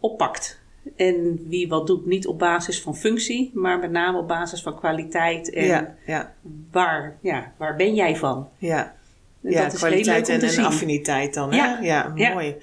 oppakt. 0.00 0.60
En 0.96 1.46
wie 1.48 1.68
wat 1.68 1.86
doet, 1.86 2.06
niet 2.06 2.26
op 2.26 2.38
basis 2.38 2.82
van 2.82 2.96
functie, 2.96 3.50
maar 3.54 3.78
met 3.78 3.90
name 3.90 4.18
op 4.18 4.28
basis 4.28 4.62
van 4.62 4.76
kwaliteit 4.78 5.50
en 5.50 5.64
Ja, 5.66 5.94
ja, 6.06 6.32
waar, 6.72 7.16
ja, 7.20 7.52
waar 7.56 7.76
ben 7.76 7.94
jij 7.94 8.16
van? 8.16 8.48
ja. 8.58 8.96
En 9.42 9.50
ja, 9.50 9.62
dat 9.62 9.72
is 9.72 9.78
kwaliteit 9.78 10.28
en, 10.28 10.40
en 10.40 10.64
affiniteit 10.64 11.34
dan. 11.34 11.50
Hè? 11.50 11.56
Ja, 11.56 11.78
Ja, 11.82 12.12
ja. 12.14 12.32
mooi. 12.32 12.56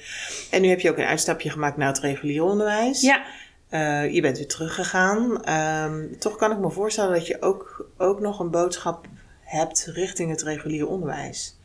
En 0.51 0.61
nu 0.61 0.67
heb 0.67 0.79
je 0.79 0.89
ook 0.89 0.97
een 0.97 1.05
uitstapje 1.05 1.49
gemaakt 1.49 1.77
naar 1.77 1.87
het 1.87 1.99
regulier 1.99 2.43
onderwijs. 2.43 3.01
Ja, 3.01 3.23
Eh, 3.69 4.13
je 4.13 4.21
bent 4.21 4.37
weer 4.37 4.47
teruggegaan. 4.47 5.43
Ehm, 5.43 6.17
toch 6.19 6.35
kan 6.35 6.51
ik 6.51 6.57
me 6.57 6.69
voorstellen 6.69 7.13
dat 7.13 7.27
je 7.27 7.41
ook, 7.41 7.89
ook 7.97 8.19
nog 8.19 8.39
een 8.39 8.49
boodschap 8.49 9.05
hebt 9.55 9.89
richting 9.93 10.29
het 10.29 10.41
regulier 10.41 10.87
onderwijs. 10.87 11.59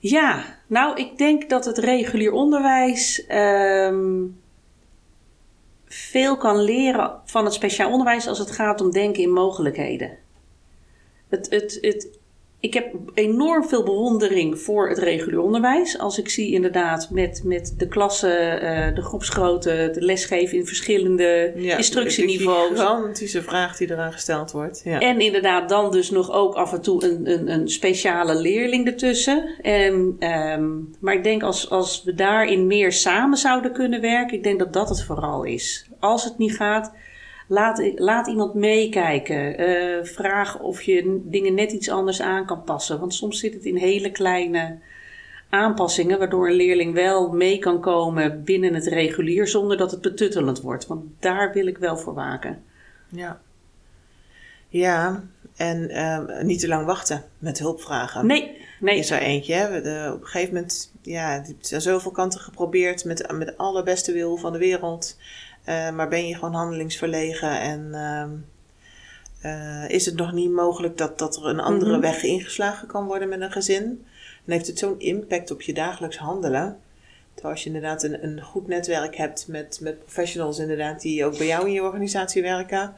ja, 0.00 0.58
nou 0.66 0.96
ik 0.96 1.18
denk 1.18 1.50
dat 1.50 1.64
het 1.64 1.78
regulier 1.78 2.32
onderwijs 2.32 3.26
ehm, 3.26 4.26
veel 5.86 6.36
kan 6.36 6.60
leren 6.60 7.20
van 7.24 7.44
het 7.44 7.54
speciaal 7.54 7.90
onderwijs 7.90 8.26
als 8.26 8.38
het 8.38 8.50
gaat 8.50 8.80
om 8.80 8.90
denken 8.90 9.22
in 9.22 9.32
mogelijkheden. 9.32 10.18
Het, 11.28 11.50
het, 11.50 11.78
het, 11.80 12.19
ik 12.60 12.74
heb 12.74 12.94
enorm 13.14 13.68
veel 13.68 13.82
bewondering 13.82 14.58
voor 14.58 14.88
het 14.88 14.98
regulier 14.98 15.40
onderwijs. 15.40 15.98
Als 15.98 16.18
ik 16.18 16.28
zie 16.28 16.52
inderdaad 16.52 17.08
met, 17.10 17.40
met 17.44 17.74
de 17.76 17.88
klassen, 17.88 18.60
eh, 18.60 18.94
de 18.94 19.02
groepsgrootte, 19.02 19.90
de 19.92 20.00
lesgeven 20.00 20.58
in 20.58 20.66
verschillende 20.66 21.52
instructieniveaus. 21.54 22.68
De 22.68 22.74
gigantische 22.74 23.42
vraag 23.42 23.76
die 23.76 23.90
eraan 23.90 24.12
gesteld 24.12 24.50
wordt. 24.50 24.80
Ja. 24.84 25.00
En 25.00 25.20
inderdaad, 25.20 25.68
dan 25.68 25.90
dus 25.90 26.10
nog 26.10 26.32
ook 26.32 26.54
af 26.54 26.72
en 26.72 26.80
toe 26.80 27.04
een, 27.04 27.30
een, 27.30 27.50
een 27.50 27.68
speciale 27.68 28.34
leerling 28.34 28.86
ertussen. 28.86 29.48
En, 29.62 30.16
ehm, 30.18 30.68
maar 31.00 31.14
ik 31.14 31.24
denk 31.24 31.42
als, 31.42 31.70
als 31.70 32.02
we 32.04 32.14
daarin 32.14 32.66
meer 32.66 32.92
samen 32.92 33.38
zouden 33.38 33.72
kunnen 33.72 34.00
werken, 34.00 34.36
ik 34.36 34.42
denk 34.42 34.58
dat 34.58 34.72
dat 34.72 34.88
het 34.88 35.02
vooral 35.02 35.44
is. 35.44 35.88
Als 36.00 36.24
het 36.24 36.38
niet 36.38 36.56
gaat, 36.56 36.92
laat, 37.50 37.92
laat 37.94 38.26
iemand 38.26 38.54
meekijken. 38.54 39.58
Eh, 39.58 40.04
vraag 40.04 40.60
of 40.60 40.82
je 40.82 41.20
dingen 41.24 41.54
net 41.54 41.72
iets 41.72 41.90
anders 41.90 42.22
aan 42.22 42.46
kan 42.46 42.64
passen. 42.64 43.00
Want 43.00 43.14
soms 43.14 43.38
zit 43.38 43.54
het 43.54 43.64
in 43.64 43.76
hele 43.76 44.10
kleine 44.10 44.78
aanpassingen, 45.48 46.18
waardoor 46.18 46.48
een 46.48 46.54
leerling 46.54 46.94
wel 46.94 47.32
mee 47.32 47.58
kan 47.58 47.80
komen 47.80 48.44
binnen 48.44 48.74
het 48.74 48.86
regulier 48.86 49.48
zonder 49.48 49.76
dat 49.76 49.90
het 49.90 50.00
betuttelend 50.00 50.60
wordt. 50.60 50.86
Want 50.86 51.04
daar 51.18 51.52
wil 51.52 51.66
ik 51.66 51.78
wel 51.78 51.96
voor 51.96 52.14
waken. 52.14 52.62
Ja, 53.08 53.40
ja 54.68 55.24
en 55.56 55.88
ehm, 55.88 56.46
niet 56.46 56.60
te 56.60 56.68
lang 56.68 56.86
wachten 56.86 57.24
met 57.38 57.58
hulpvragen. 57.58 58.26
Nee, 58.26 58.56
nee. 58.80 58.98
Is 58.98 59.10
er 59.10 59.20
eentje. 59.20 59.54
Hè? 59.54 59.70
We- 59.70 59.80
de- 59.80 60.10
op 60.14 60.20
een 60.20 60.26
gegeven 60.26 60.54
moment, 60.54 60.92
ja, 61.02 61.32
het 61.32 61.56
is 61.60 61.72
aan 61.72 61.80
zoveel 61.80 62.10
kanten 62.10 62.40
geprobeerd 62.40 63.04
met, 63.04 63.32
met 63.32 63.56
alle 63.56 63.82
beste 63.82 64.12
wil 64.12 64.36
van 64.36 64.52
de 64.52 64.58
wereld. 64.58 65.16
Maar 65.94 66.08
ben 66.08 66.26
je 66.26 66.34
gewoon 66.34 66.54
handelingsverlegen 66.54 67.60
en 67.60 67.94
ehm, 67.94 69.88
is 69.88 70.06
het 70.06 70.16
nog 70.16 70.32
niet 70.32 70.50
mogelijk 70.50 70.98
dat, 70.98 71.18
dat 71.18 71.36
er 71.36 71.46
een 71.46 71.60
andere 71.60 71.90
mhm. 71.90 72.00
weg 72.00 72.22
ingeslagen 72.22 72.88
kan 72.88 73.06
worden 73.06 73.28
met 73.28 73.40
een 73.40 73.52
gezin? 73.52 74.06
Dan 74.44 74.54
heeft 74.54 74.66
het 74.66 74.78
zo'n 74.78 75.00
impact 75.00 75.50
op 75.50 75.62
je 75.62 75.72
dagelijks 75.72 76.16
handelen. 76.18 76.78
Terwijl 77.32 77.54
als 77.54 77.62
je 77.62 77.70
inderdaad 77.70 78.02
een, 78.02 78.24
een 78.24 78.42
goed 78.42 78.66
netwerk 78.66 79.16
hebt 79.16 79.48
met, 79.48 79.78
met 79.82 79.98
professionals 79.98 80.58
inderdaad 80.58 81.00
die 81.00 81.24
ook 81.24 81.38
bij 81.38 81.46
jou 81.46 81.66
in 81.66 81.72
je 81.72 81.82
organisatie 81.82 82.42
werken. 82.42 82.94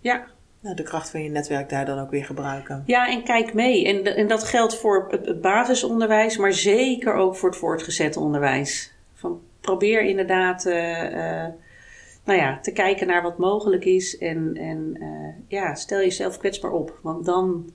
Ja, 0.00 0.26
nou, 0.62 0.76
de 0.76 0.82
kracht 0.82 1.10
van 1.10 1.22
je 1.22 1.30
netwerk 1.30 1.68
daar 1.68 1.86
dan 1.86 1.98
ook 1.98 2.10
weer 2.10 2.24
gebruiken. 2.24 2.82
Ja, 2.86 3.08
en 3.08 3.24
kijk 3.24 3.54
mee. 3.54 3.86
En, 3.86 4.16
en 4.16 4.28
dat 4.28 4.44
geldt 4.44 4.76
voor 4.76 5.06
het, 5.10 5.40
basisonderwijs, 5.40 6.36
maar 6.36 6.52
zeker 6.52 7.14
ook 7.14 7.36
voor 7.36 7.48
het 7.48 7.58
voortgezet 7.58 8.16
onderwijs. 8.16 8.92
Van, 9.14 9.40
probeer 9.60 10.02
inderdaad 10.02 10.66
uh, 10.66 11.44
nou 12.24 12.38
ja, 12.38 12.60
te 12.60 12.72
kijken 12.72 13.06
naar 13.06 13.22
wat 13.22 13.38
mogelijk 13.38 13.84
is. 13.84 14.18
En, 14.18 14.56
en 14.56 14.96
uh, 15.00 15.34
ja, 15.48 15.74
stel 15.74 15.98
jezelf 15.98 16.38
kwetsbaar 16.38 16.72
op. 16.72 16.98
Want 17.02 17.24
dan 17.24 17.70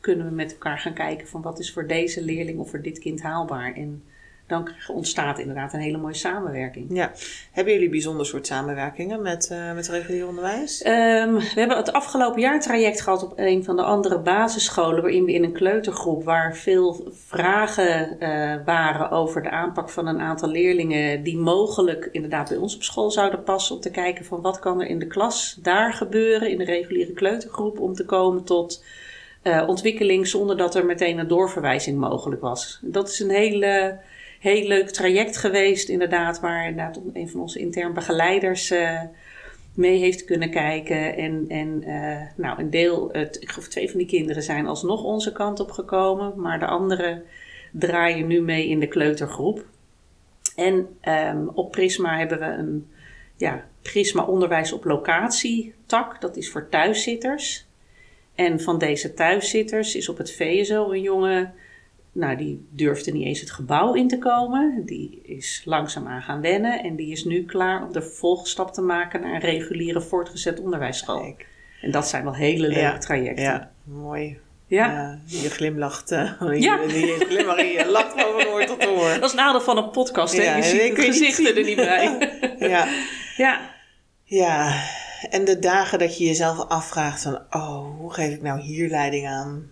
kunnen 0.00 0.26
we 0.26 0.34
met 0.34 0.52
elkaar 0.52 0.78
gaan 0.78 0.94
kijken 0.94 1.28
van 1.28 1.42
wat 1.42 1.58
is 1.58 1.72
voor 1.72 1.86
deze 1.86 2.24
leerling 2.24 2.58
of 2.58 2.70
voor 2.70 2.82
dit 2.82 2.98
kind 2.98 3.22
haalbaar. 3.22 3.74
En 3.74 4.04
dan 4.52 4.68
ontstaat 4.88 5.38
inderdaad 5.38 5.72
een 5.72 5.80
hele 5.80 5.98
mooie 5.98 6.14
samenwerking. 6.14 6.86
Ja. 6.88 7.12
Hebben 7.52 7.72
jullie 7.72 7.88
bijzonder 7.88 8.26
soort 8.26 8.46
samenwerkingen 8.46 9.22
met, 9.22 9.48
uh, 9.52 9.72
met 9.72 9.88
regulier 9.88 10.26
onderwijs? 10.26 10.86
Um, 10.86 11.34
we 11.34 11.52
hebben 11.54 11.76
het 11.76 11.92
afgelopen 11.92 12.40
jaar 12.40 12.60
traject 12.60 13.00
gehad 13.00 13.22
op 13.22 13.32
een 13.36 13.64
van 13.64 13.76
de 13.76 13.82
andere 13.82 14.18
basisscholen, 14.18 15.02
waarin 15.02 15.24
we 15.24 15.32
in 15.32 15.44
een 15.44 15.52
kleutergroep, 15.52 16.24
waar 16.24 16.56
veel 16.56 17.12
vragen 17.26 18.16
uh, 18.20 18.54
waren 18.64 19.10
over 19.10 19.42
de 19.42 19.50
aanpak 19.50 19.90
van 19.90 20.06
een 20.06 20.20
aantal 20.20 20.48
leerlingen 20.48 21.22
die 21.22 21.36
mogelijk 21.36 22.08
inderdaad 22.12 22.48
bij 22.48 22.58
ons 22.58 22.74
op 22.74 22.82
school 22.82 23.10
zouden 23.10 23.42
passen, 23.42 23.74
om 23.74 23.80
te 23.80 23.90
kijken 23.90 24.24
van 24.24 24.40
wat 24.40 24.58
kan 24.58 24.80
er 24.80 24.86
in 24.86 24.98
de 24.98 25.06
klas 25.06 25.58
daar 25.62 25.92
gebeuren, 25.92 26.50
in 26.50 26.58
de 26.58 26.64
reguliere 26.64 27.12
kleutergroep, 27.12 27.80
om 27.80 27.94
te 27.94 28.04
komen 28.04 28.44
tot 28.44 28.84
uh, 29.42 29.64
ontwikkeling 29.66 30.26
zonder 30.26 30.56
dat 30.56 30.74
er 30.74 30.86
meteen 30.86 31.18
een 31.18 31.28
doorverwijzing 31.28 31.98
mogelijk 31.98 32.40
was. 32.40 32.78
Dat 32.82 33.08
is 33.08 33.20
een 33.20 33.30
hele 33.30 33.98
heel 34.42 34.66
leuk 34.66 34.90
traject 34.90 35.36
geweest, 35.36 35.88
inderdaad, 35.88 36.40
waar 36.40 36.68
inderdaad 36.68 37.00
een 37.12 37.28
van 37.28 37.40
onze 37.40 37.58
intern 37.58 37.94
begeleiders 37.94 38.70
uh, 38.70 39.00
mee 39.74 39.98
heeft 39.98 40.24
kunnen 40.24 40.50
kijken. 40.50 41.16
En, 41.16 41.44
en 41.48 41.82
uh, 41.86 42.20
nou, 42.36 42.60
een 42.60 42.70
deel, 42.70 43.08
het, 43.12 43.42
ik 43.42 43.50
geloof 43.50 43.68
twee 43.68 43.90
van 43.90 43.98
die 43.98 44.06
kinderen 44.06 44.42
zijn 44.42 44.66
alsnog 44.66 45.02
onze 45.02 45.32
kant 45.32 45.60
op 45.60 45.70
gekomen, 45.70 46.32
maar 46.36 46.58
de 46.58 46.66
andere 46.66 47.22
draaien 47.72 48.26
nu 48.26 48.40
mee 48.40 48.68
in 48.68 48.80
de 48.80 48.86
kleutergroep. 48.86 49.66
En 50.56 50.88
um, 51.08 51.48
op 51.48 51.70
Prisma 51.70 52.18
hebben 52.18 52.38
we 52.38 52.44
een 52.44 52.90
ja, 53.36 53.64
Prisma 53.82 54.24
onderwijs 54.24 54.72
op 54.72 54.84
locatie 54.84 55.74
tak, 55.86 56.20
dat 56.20 56.36
is 56.36 56.50
voor 56.50 56.68
thuiszitters. 56.68 57.66
En 58.34 58.60
van 58.60 58.78
deze 58.78 59.14
thuiszitters 59.14 59.94
is 59.94 60.08
op 60.08 60.18
het 60.18 60.32
VSO 60.32 60.90
een 60.90 61.02
jongen 61.02 61.54
nou, 62.12 62.36
die 62.36 62.66
durfde 62.70 63.12
niet 63.12 63.26
eens 63.26 63.40
het 63.40 63.50
gebouw 63.50 63.94
in 63.94 64.08
te 64.08 64.18
komen. 64.18 64.82
Die 64.86 65.20
is 65.24 65.62
langzaam 65.64 66.06
aan 66.06 66.22
gaan 66.22 66.40
wennen 66.40 66.82
en 66.82 66.96
die 66.96 67.10
is 67.10 67.24
nu 67.24 67.44
klaar 67.44 67.84
om 67.84 67.92
de 67.92 68.02
vervolgstap 68.02 68.72
te 68.72 68.80
maken 68.80 69.20
naar 69.20 69.34
een 69.34 69.40
reguliere 69.40 70.00
voortgezet 70.00 70.60
onderwijsschool. 70.60 71.36
En 71.80 71.90
dat 71.90 72.08
zijn 72.08 72.24
wel 72.24 72.34
hele 72.34 72.68
leuke 72.68 72.98
trajecten. 72.98 73.44
Ja, 73.44 73.70
mooi. 73.84 74.38
Ja. 74.66 75.18
je 75.24 75.50
glimlacht. 75.50 76.10
Uh, 76.42 76.60
ja. 76.60 76.80
Je, 76.80 77.00
je 77.00 77.24
glimlach 77.28 77.60
je 77.60 77.90
lacht 77.90 78.24
over 78.24 78.48
oor 78.48 78.66
tot 78.66 78.86
oor. 78.86 79.20
Dat 79.20 79.30
is 79.30 79.34
nadeel 79.34 79.60
van 79.60 79.76
een 79.76 79.90
podcast. 79.90 80.36
Hè? 80.36 80.56
je 80.56 80.62
ziet 80.62 80.96
het 80.96 81.04
gezichten 81.04 81.56
er 81.56 81.64
niet 81.64 81.76
bij. 81.76 82.32
ja. 82.70 82.88
ja. 83.36 83.60
Ja. 84.24 84.82
En 85.30 85.44
de 85.44 85.58
dagen 85.58 85.98
dat 85.98 86.18
je 86.18 86.24
jezelf 86.24 86.68
afvraagt 86.68 87.22
van... 87.22 87.38
Oh, 87.50 87.98
hoe 87.98 88.12
geef 88.12 88.34
ik 88.34 88.42
nou 88.42 88.60
hier 88.60 88.88
leiding 88.88 89.28
aan? 89.28 89.70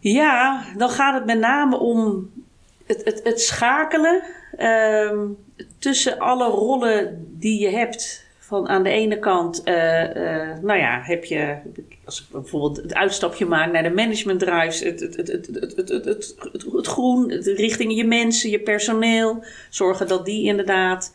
Ja, 0.00 0.64
dan 0.76 0.90
gaat 0.90 1.14
het 1.14 1.26
met 1.26 1.38
name 1.38 1.78
om 1.78 2.30
het, 2.86 3.04
het, 3.04 3.20
het 3.24 3.40
schakelen 3.40 4.22
ehm, 4.56 5.18
tussen 5.78 6.18
alle 6.18 6.48
rollen 6.48 7.26
die 7.38 7.60
je 7.60 7.68
hebt. 7.68 8.28
Van 8.38 8.68
aan 8.68 8.82
de 8.82 8.90
ene 8.90 9.18
kant, 9.18 9.62
uh, 9.64 9.74
nou 10.62 10.78
ja, 10.78 11.00
heb 11.02 11.24
je, 11.24 11.56
als 12.04 12.20
ik 12.20 12.26
bijvoorbeeld 12.30 12.76
het 12.76 12.94
uitstapje 12.94 13.46
maak 13.46 13.72
naar 13.72 13.82
de 13.82 13.90
management 13.90 14.40
drives, 14.40 14.80
het, 14.80 15.00
het, 15.00 15.16
het, 15.16 15.28
het, 15.28 15.48
het, 15.76 15.88
het, 15.88 16.04
het, 16.04 16.36
het, 16.72 16.86
groen, 16.86 17.30
richting 17.42 17.96
je 17.96 18.04
mensen, 18.04 18.50
je 18.50 18.60
personeel, 18.60 19.44
zorgen 19.68 20.08
dat 20.08 20.24
die 20.24 20.44
inderdaad 20.44 21.12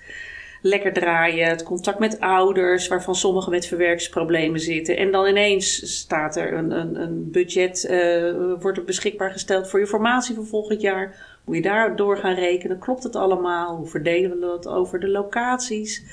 lekker 0.65 0.93
draaien. 0.93 1.47
Het 1.47 1.63
contact 1.63 1.99
met 1.99 2.19
ouders, 2.19 2.87
waarvan 2.87 3.15
sommigen 3.15 3.51
met 3.51 3.65
verwerkingsproblemen 3.65 4.59
zitten. 4.59 4.97
En 4.97 5.11
dan 5.11 5.27
ineens 5.27 5.97
staat 5.99 6.35
er 6.35 6.53
een, 6.53 6.71
een, 6.71 7.01
een 7.01 7.31
budget, 7.31 7.87
uh, 7.89 8.53
wordt 8.59 8.77
er 8.77 8.83
beschikbaar 8.83 9.31
gesteld 9.31 9.69
voor 9.69 9.79
je 9.79 9.87
formatie 9.87 10.35
voor 10.35 10.45
volgend 10.45 10.81
jaar. 10.81 11.15
Moet 11.43 11.55
je 11.55 11.61
daar 11.61 11.95
door 11.95 12.17
gaan 12.17 12.33
rekenen? 12.33 12.79
Klopt 12.79 13.03
het 13.03 13.15
allemaal? 13.15 13.75
Hoe 13.75 13.87
verdelen 13.87 14.31
we 14.31 14.39
dat 14.39 14.67
over 14.67 14.99
de 14.99 15.09
locaties? 15.09 16.03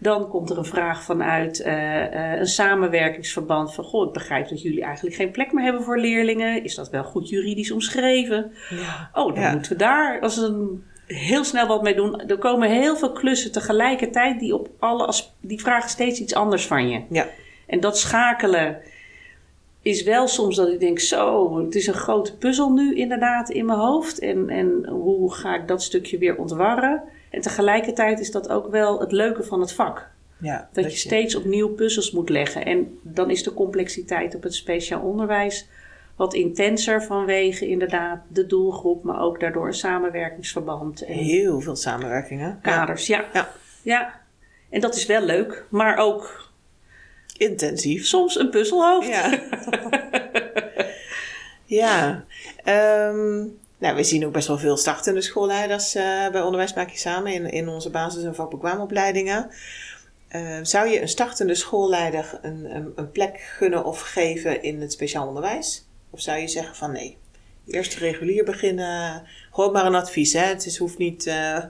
Dan 0.00 0.28
komt 0.28 0.50
er 0.50 0.58
een 0.58 0.64
vraag 0.64 1.02
vanuit 1.02 1.60
uh, 1.60 2.38
een 2.38 2.46
samenwerkingsverband 2.46 3.74
van... 3.74 3.84
Goh, 3.84 4.06
ik 4.06 4.12
begrijp 4.12 4.48
dat 4.48 4.62
jullie 4.62 4.82
eigenlijk 4.82 5.16
geen 5.16 5.30
plek 5.30 5.52
meer 5.52 5.64
hebben 5.64 5.82
voor 5.82 5.98
leerlingen. 5.98 6.64
Is 6.64 6.74
dat 6.74 6.90
wel 6.90 7.04
goed 7.04 7.28
juridisch 7.28 7.70
omschreven? 7.70 8.52
Ja. 8.70 9.10
Oh, 9.12 9.34
dan 9.34 9.52
moeten 9.52 9.72
we 9.72 9.78
daar 9.78 10.20
als 10.20 10.36
een 10.36 10.84
heel 11.06 11.44
snel 11.44 11.66
wat 11.66 11.82
mee 11.82 11.94
doen. 11.94 12.20
Er 12.20 12.38
komen 12.38 12.70
heel 12.70 12.96
veel 12.96 13.12
klussen 13.12 13.52
tegelijkertijd 13.52 14.40
die 14.40 14.54
op 14.54 14.68
alle 14.78 15.14
die 15.40 15.60
vragen 15.60 15.90
steeds 15.90 16.20
iets 16.20 16.34
anders 16.34 16.66
van 16.66 16.88
je. 16.88 17.02
Ja. 17.10 17.28
En 17.66 17.80
dat 17.80 17.98
schakelen 17.98 18.82
is 19.82 20.02
wel 20.02 20.28
soms 20.28 20.56
dat 20.56 20.68
ik 20.68 20.80
denk, 20.80 20.98
zo, 20.98 21.58
het 21.64 21.74
is 21.74 21.86
een 21.86 21.94
grote 21.94 22.36
puzzel 22.36 22.72
nu 22.72 22.94
inderdaad 22.94 23.50
in 23.50 23.66
mijn 23.66 23.78
hoofd. 23.78 24.18
En, 24.18 24.48
en 24.50 24.86
hoe 24.88 25.34
ga 25.34 25.54
ik 25.54 25.68
dat 25.68 25.82
stukje 25.82 26.18
weer 26.18 26.36
ontwarren? 26.36 27.02
En 27.30 27.40
tegelijkertijd 27.40 28.20
is 28.20 28.30
dat 28.30 28.48
ook 28.48 28.70
wel 28.70 29.00
het 29.00 29.12
leuke 29.12 29.42
van 29.42 29.60
het 29.60 29.72
vak. 29.72 30.12
Ja, 30.38 30.68
dat, 30.72 30.84
dat 30.84 30.92
je 30.92 30.98
steeds 30.98 31.36
opnieuw 31.36 31.68
puzzels 31.68 32.10
moet 32.10 32.28
leggen. 32.28 32.64
En 32.64 32.98
dan 33.02 33.30
is 33.30 33.42
de 33.42 33.54
complexiteit 33.54 34.34
op 34.34 34.42
het 34.42 34.54
speciaal 34.54 35.00
onderwijs 35.00 35.68
wat 36.16 36.34
intenser 36.34 37.02
vanwege 37.02 37.68
inderdaad 37.68 38.20
de 38.28 38.46
doelgroep, 38.46 39.04
maar 39.04 39.20
ook 39.20 39.40
daardoor 39.40 39.66
een 39.66 39.74
samenwerkingsverband. 39.74 41.02
En 41.02 41.14
Heel 41.14 41.60
veel 41.60 41.76
samenwerkingen. 41.76 42.58
Kaders, 42.62 43.06
ja. 43.06 43.24
ja. 43.32 43.48
ja. 43.82 44.20
En 44.70 44.80
dat 44.80 44.94
is 44.94 45.06
wel 45.06 45.22
leuk, 45.22 45.66
maar 45.70 45.96
ook 45.96 46.50
intensief. 47.36 48.06
Soms 48.06 48.38
een 48.38 48.50
puzzelhoofd. 48.50 49.08
Ja. 49.08 49.40
ja. 51.80 52.24
Um, 53.10 53.58
nou, 53.78 53.96
we 53.96 54.04
zien 54.04 54.26
ook 54.26 54.32
best 54.32 54.48
wel 54.48 54.58
veel 54.58 54.76
startende 54.76 55.20
schoolleiders 55.20 55.96
uh, 55.96 56.28
bij 56.28 56.40
Onderwijs 56.40 56.74
Maak 56.74 56.90
Je 56.90 56.98
Samen 56.98 57.32
in, 57.32 57.50
in 57.50 57.68
onze 57.68 57.90
basis- 57.90 58.24
en 58.24 58.34
vakbekwaamopleidingen. 58.34 59.50
Uh, 60.30 60.58
zou 60.62 60.88
je 60.88 61.00
een 61.00 61.08
startende 61.08 61.54
schoolleider 61.54 62.38
een, 62.42 62.76
een, 62.76 62.92
een, 62.96 63.10
plek 63.10 63.40
gunnen 63.40 63.84
of 63.84 64.00
geven 64.00 64.62
in 64.62 64.80
het 64.80 64.92
speciaal 64.92 65.26
onderwijs? 65.26 65.83
Of 66.14 66.20
zou 66.20 66.38
je 66.38 66.48
zeggen 66.48 66.76
van 66.76 66.92
nee, 66.92 67.16
eerst 67.66 67.94
regulier 67.94 68.44
beginnen. 68.44 69.22
Gewoon 69.50 69.72
maar 69.72 69.86
een 69.86 69.94
advies. 69.94 70.32
Hè? 70.32 70.44
Het 70.44 70.66
is, 70.66 70.76
hoeft 70.78 70.98
niet 70.98 71.26
uh, 71.26 71.64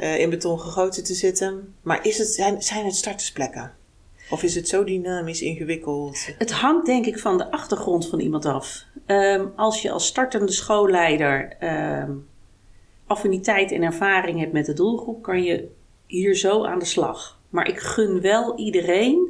uh, 0.00 0.18
in 0.18 0.30
beton 0.30 0.60
gegoten 0.60 1.04
te 1.04 1.14
zitten. 1.14 1.74
Maar 1.82 2.06
is 2.06 2.18
het, 2.18 2.28
zijn, 2.28 2.62
zijn 2.62 2.84
het 2.84 2.94
startersplekken? 2.94 3.72
Of 4.30 4.42
is 4.42 4.54
het 4.54 4.68
zo 4.68 4.84
dynamisch 4.84 5.42
ingewikkeld? 5.42 6.28
Het 6.38 6.52
hangt 6.52 6.86
denk 6.86 7.06
ik 7.06 7.18
van 7.18 7.38
de 7.38 7.50
achtergrond 7.50 8.08
van 8.08 8.20
iemand 8.20 8.46
af. 8.46 8.84
Um, 9.06 9.52
als 9.56 9.82
je 9.82 9.90
als 9.90 10.06
startende 10.06 10.52
schoolleider 10.52 11.56
um, 12.00 12.28
affiniteit 13.06 13.72
en 13.72 13.82
ervaring 13.82 14.38
hebt 14.38 14.52
met 14.52 14.66
de 14.66 14.72
doelgroep, 14.72 15.22
kan 15.22 15.42
je 15.42 15.68
hier 16.06 16.34
zo 16.34 16.64
aan 16.64 16.78
de 16.78 16.84
slag. 16.84 17.40
Maar 17.48 17.68
ik 17.68 17.78
gun 17.78 18.20
wel 18.20 18.58
iedereen 18.58 19.27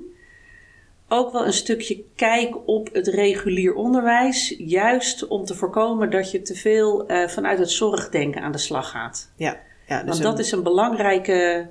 ook 1.08 1.32
wel 1.32 1.46
een 1.46 1.52
stukje 1.52 2.04
kijk 2.14 2.68
op 2.68 2.88
het 2.92 3.06
regulier 3.06 3.74
onderwijs. 3.74 4.54
Juist 4.58 5.28
om 5.28 5.44
te 5.44 5.54
voorkomen 5.54 6.10
dat 6.10 6.30
je 6.30 6.42
te 6.42 6.54
veel 6.54 7.10
uh, 7.10 7.28
vanuit 7.28 7.58
het 7.58 7.70
zorgdenken 7.70 8.42
aan 8.42 8.52
de 8.52 8.58
slag 8.58 8.90
gaat. 8.90 9.32
Ja, 9.36 9.60
ja, 9.86 10.02
dus 10.02 10.08
Want 10.10 10.22
dat 10.22 10.38
is 10.38 10.52
een 10.52 10.62
belangrijke 10.62 11.68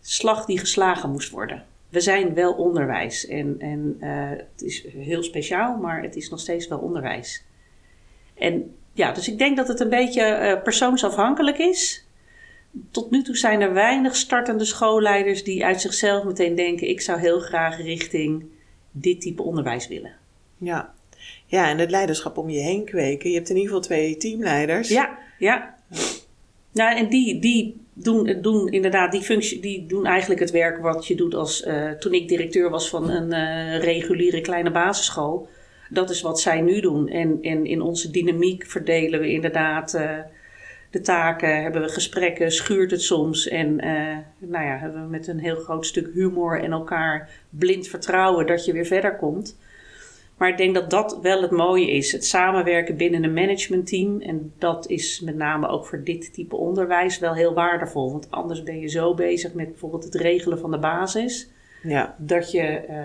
slag 0.00 0.44
die 0.44 0.58
geslagen 0.58 1.10
moest 1.10 1.30
worden. 1.30 1.64
We 1.88 2.00
zijn 2.00 2.34
wel 2.34 2.52
onderwijs 2.52 3.26
en, 3.26 3.56
en 3.58 3.96
uh, 4.00 4.30
het 4.30 4.62
is 4.62 4.86
heel 4.88 5.22
speciaal, 5.22 5.76
maar 5.76 6.02
het 6.02 6.16
is 6.16 6.28
nog 6.28 6.40
steeds 6.40 6.68
wel 6.68 6.78
onderwijs. 6.78 7.44
En 8.34 8.74
ja, 8.92 9.12
dus 9.12 9.28
ik 9.28 9.38
denk 9.38 9.56
dat 9.56 9.68
het 9.68 9.80
een 9.80 9.88
beetje 9.88 10.54
uh, 10.56 10.62
persoonsafhankelijk 10.62 11.58
is 11.58 12.05
tot 12.90 13.10
nu 13.10 13.22
toe 13.22 13.36
zijn 13.36 13.60
er 13.60 13.72
weinig 13.72 14.16
startende 14.16 14.64
schoolleiders 14.64 15.44
die 15.44 15.64
uit 15.64 15.80
zichzelf 15.80 16.24
meteen 16.24 16.54
denken: 16.54 16.88
ik 16.88 17.00
zou 17.00 17.20
heel 17.20 17.40
graag 17.40 17.82
richting 17.82 18.44
dit 18.90 19.20
type 19.20 19.42
onderwijs 19.42 19.88
willen. 19.88 20.12
Ja, 20.58 20.94
ja 21.46 21.68
en 21.68 21.78
het 21.78 21.90
leiderschap 21.90 22.38
om 22.38 22.50
je 22.50 22.60
heen 22.60 22.84
kweken. 22.84 23.30
Je 23.30 23.36
hebt 23.36 23.48
in 23.48 23.56
ieder 23.56 23.70
geval 23.70 23.86
twee 23.86 24.16
teamleiders. 24.16 24.88
Ja, 24.88 25.18
ja. 25.38 25.74
Ja, 26.72 26.96
en 26.96 27.08
die, 27.08 27.38
die 27.38 27.80
doen, 27.92 28.38
doen 28.42 28.68
inderdaad 28.68 29.12
die 29.12 29.22
functie, 29.22 29.60
die 29.60 29.86
doen 29.86 30.06
eigenlijk 30.06 30.40
het 30.40 30.50
werk 30.50 30.78
wat 30.78 31.06
je 31.06 31.14
doet 31.14 31.34
als 31.34 31.66
uh, 31.66 31.90
toen 31.90 32.12
ik 32.12 32.28
directeur 32.28 32.70
was 32.70 32.88
van 32.88 33.10
een 33.10 33.30
uh, 33.30 33.82
reguliere 33.82 34.40
kleine 34.40 34.70
basisschool. 34.70 35.48
Dat 35.90 36.10
is 36.10 36.20
wat 36.20 36.40
zij 36.40 36.60
nu 36.60 36.80
doen. 36.80 37.08
En, 37.08 37.38
en 37.42 37.66
in 37.66 37.80
onze 37.80 38.10
dynamiek 38.10 38.66
verdelen 38.66 39.20
we 39.20 39.30
inderdaad 39.30 39.94
uh, 39.94 40.10
de 40.90 41.00
taken, 41.00 41.62
hebben 41.62 41.82
we 41.82 41.88
gesprekken, 41.88 42.52
schuurt 42.52 42.90
het 42.90 43.02
soms. 43.02 43.48
En 43.48 43.76
nou 44.38 44.64
ja, 44.64 44.76
hebben 44.76 45.02
we 45.02 45.08
met 45.08 45.26
een 45.26 45.38
heel 45.38 45.56
groot 45.56 45.86
stuk 45.86 46.10
humor 46.14 46.62
en 46.62 46.72
elkaar 46.72 47.30
blind 47.50 47.88
vertrouwen 47.88 48.46
dat 48.46 48.64
je 48.64 48.72
weer 48.72 48.86
verder 48.86 49.16
komt. 49.16 49.56
Maar 50.36 50.48
ik 50.48 50.56
denk 50.56 50.74
dat 50.74 50.90
dat 50.90 51.18
wel 51.22 51.42
het 51.42 51.50
mooie 51.50 51.90
is. 51.90 52.12
Het 52.12 52.24
samenwerken 52.24 52.96
binnen 52.96 53.24
een 53.24 53.32
managementteam. 53.32 54.20
En 54.20 54.52
dat 54.58 54.88
is 54.88 55.20
met 55.20 55.36
name 55.36 55.68
ook 55.68 55.86
voor 55.86 56.04
dit 56.04 56.32
type 56.34 56.56
onderwijs 56.56 57.18
wel 57.18 57.34
heel 57.34 57.54
waardevol. 57.54 58.12
Want 58.12 58.30
anders 58.30 58.62
ben 58.62 58.78
je 58.78 58.88
zo 58.88 59.14
bezig 59.14 59.54
met 59.54 59.68
bijvoorbeeld 59.68 60.04
het 60.04 60.14
regelen 60.14 60.58
van 60.58 60.70
de 60.70 60.78
basis. 60.78 61.50
Ja. 61.82 62.14
Dat 62.18 62.50
je 62.50 62.84
uh, 62.88 62.96
uh, 62.96 63.04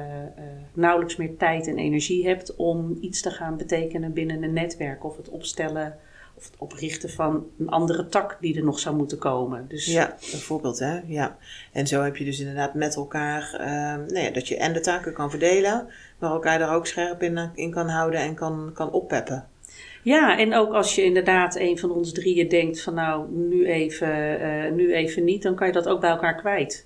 nauwelijks 0.74 1.16
meer 1.16 1.38
tijd 1.38 1.68
en 1.68 1.78
energie 1.78 2.28
hebt 2.28 2.56
om 2.56 2.98
iets 3.02 3.22
te 3.22 3.30
gaan 3.30 3.58
betekenen 3.58 4.14
binnen 4.14 4.44
een 4.44 4.54
netwerk. 4.54 5.04
Of 5.04 5.18
het 5.18 5.30
opstellen 5.30 5.98
of 6.42 6.48
het 6.48 6.60
oprichten 6.60 7.10
van 7.10 7.46
een 7.60 7.70
andere 7.70 8.08
tak 8.08 8.38
die 8.40 8.56
er 8.56 8.64
nog 8.64 8.80
zou 8.80 8.96
moeten 8.96 9.18
komen. 9.18 9.66
Dus, 9.68 9.86
ja, 9.86 10.16
bijvoorbeeld 10.32 10.80
hè. 10.80 11.00
Ja. 11.06 11.38
En 11.72 11.88
zo 11.88 12.02
heb 12.02 12.16
je 12.16 12.26
dus 12.26 12.40
inderdaad 12.40 12.74
met 12.74 12.96
elkaar, 12.96 13.52
uh, 13.54 13.68
nou 14.14 14.20
ja, 14.20 14.30
dat 14.30 14.48
je 14.48 14.58
en 14.58 14.74
de 14.74 14.80
taken 14.80 15.14
kan 15.14 15.30
verdelen, 15.30 15.88
maar 16.20 16.32
elkaar 16.32 16.60
daar 16.60 16.76
ook 16.76 16.88
scherp 16.88 17.24
in, 17.24 17.52
in 17.56 17.72
kan 17.72 17.88
houden 17.88 18.20
en 18.20 18.36
kan, 18.36 18.72
kan 18.74 18.92
oppeppen. 18.92 19.48
Ja, 20.04 20.38
en 20.38 20.54
ook 20.54 20.74
als 20.74 20.96
je 20.96 21.04
inderdaad 21.04 21.56
een 21.56 21.80
van 21.80 21.92
ons 21.92 22.12
drieën 22.12 22.48
denkt 22.48 22.82
van 22.82 22.94
nou, 22.94 23.32
nu 23.32 23.66
even, 23.66 24.42
uh, 24.42 24.72
nu 24.72 24.94
even 24.94 25.24
niet, 25.24 25.44
dan 25.44 25.56
kan 25.56 25.68
je 25.68 25.74
dat 25.74 25.88
ook 25.88 26.02
bij 26.02 26.10
elkaar 26.10 26.36
kwijt. 26.36 26.86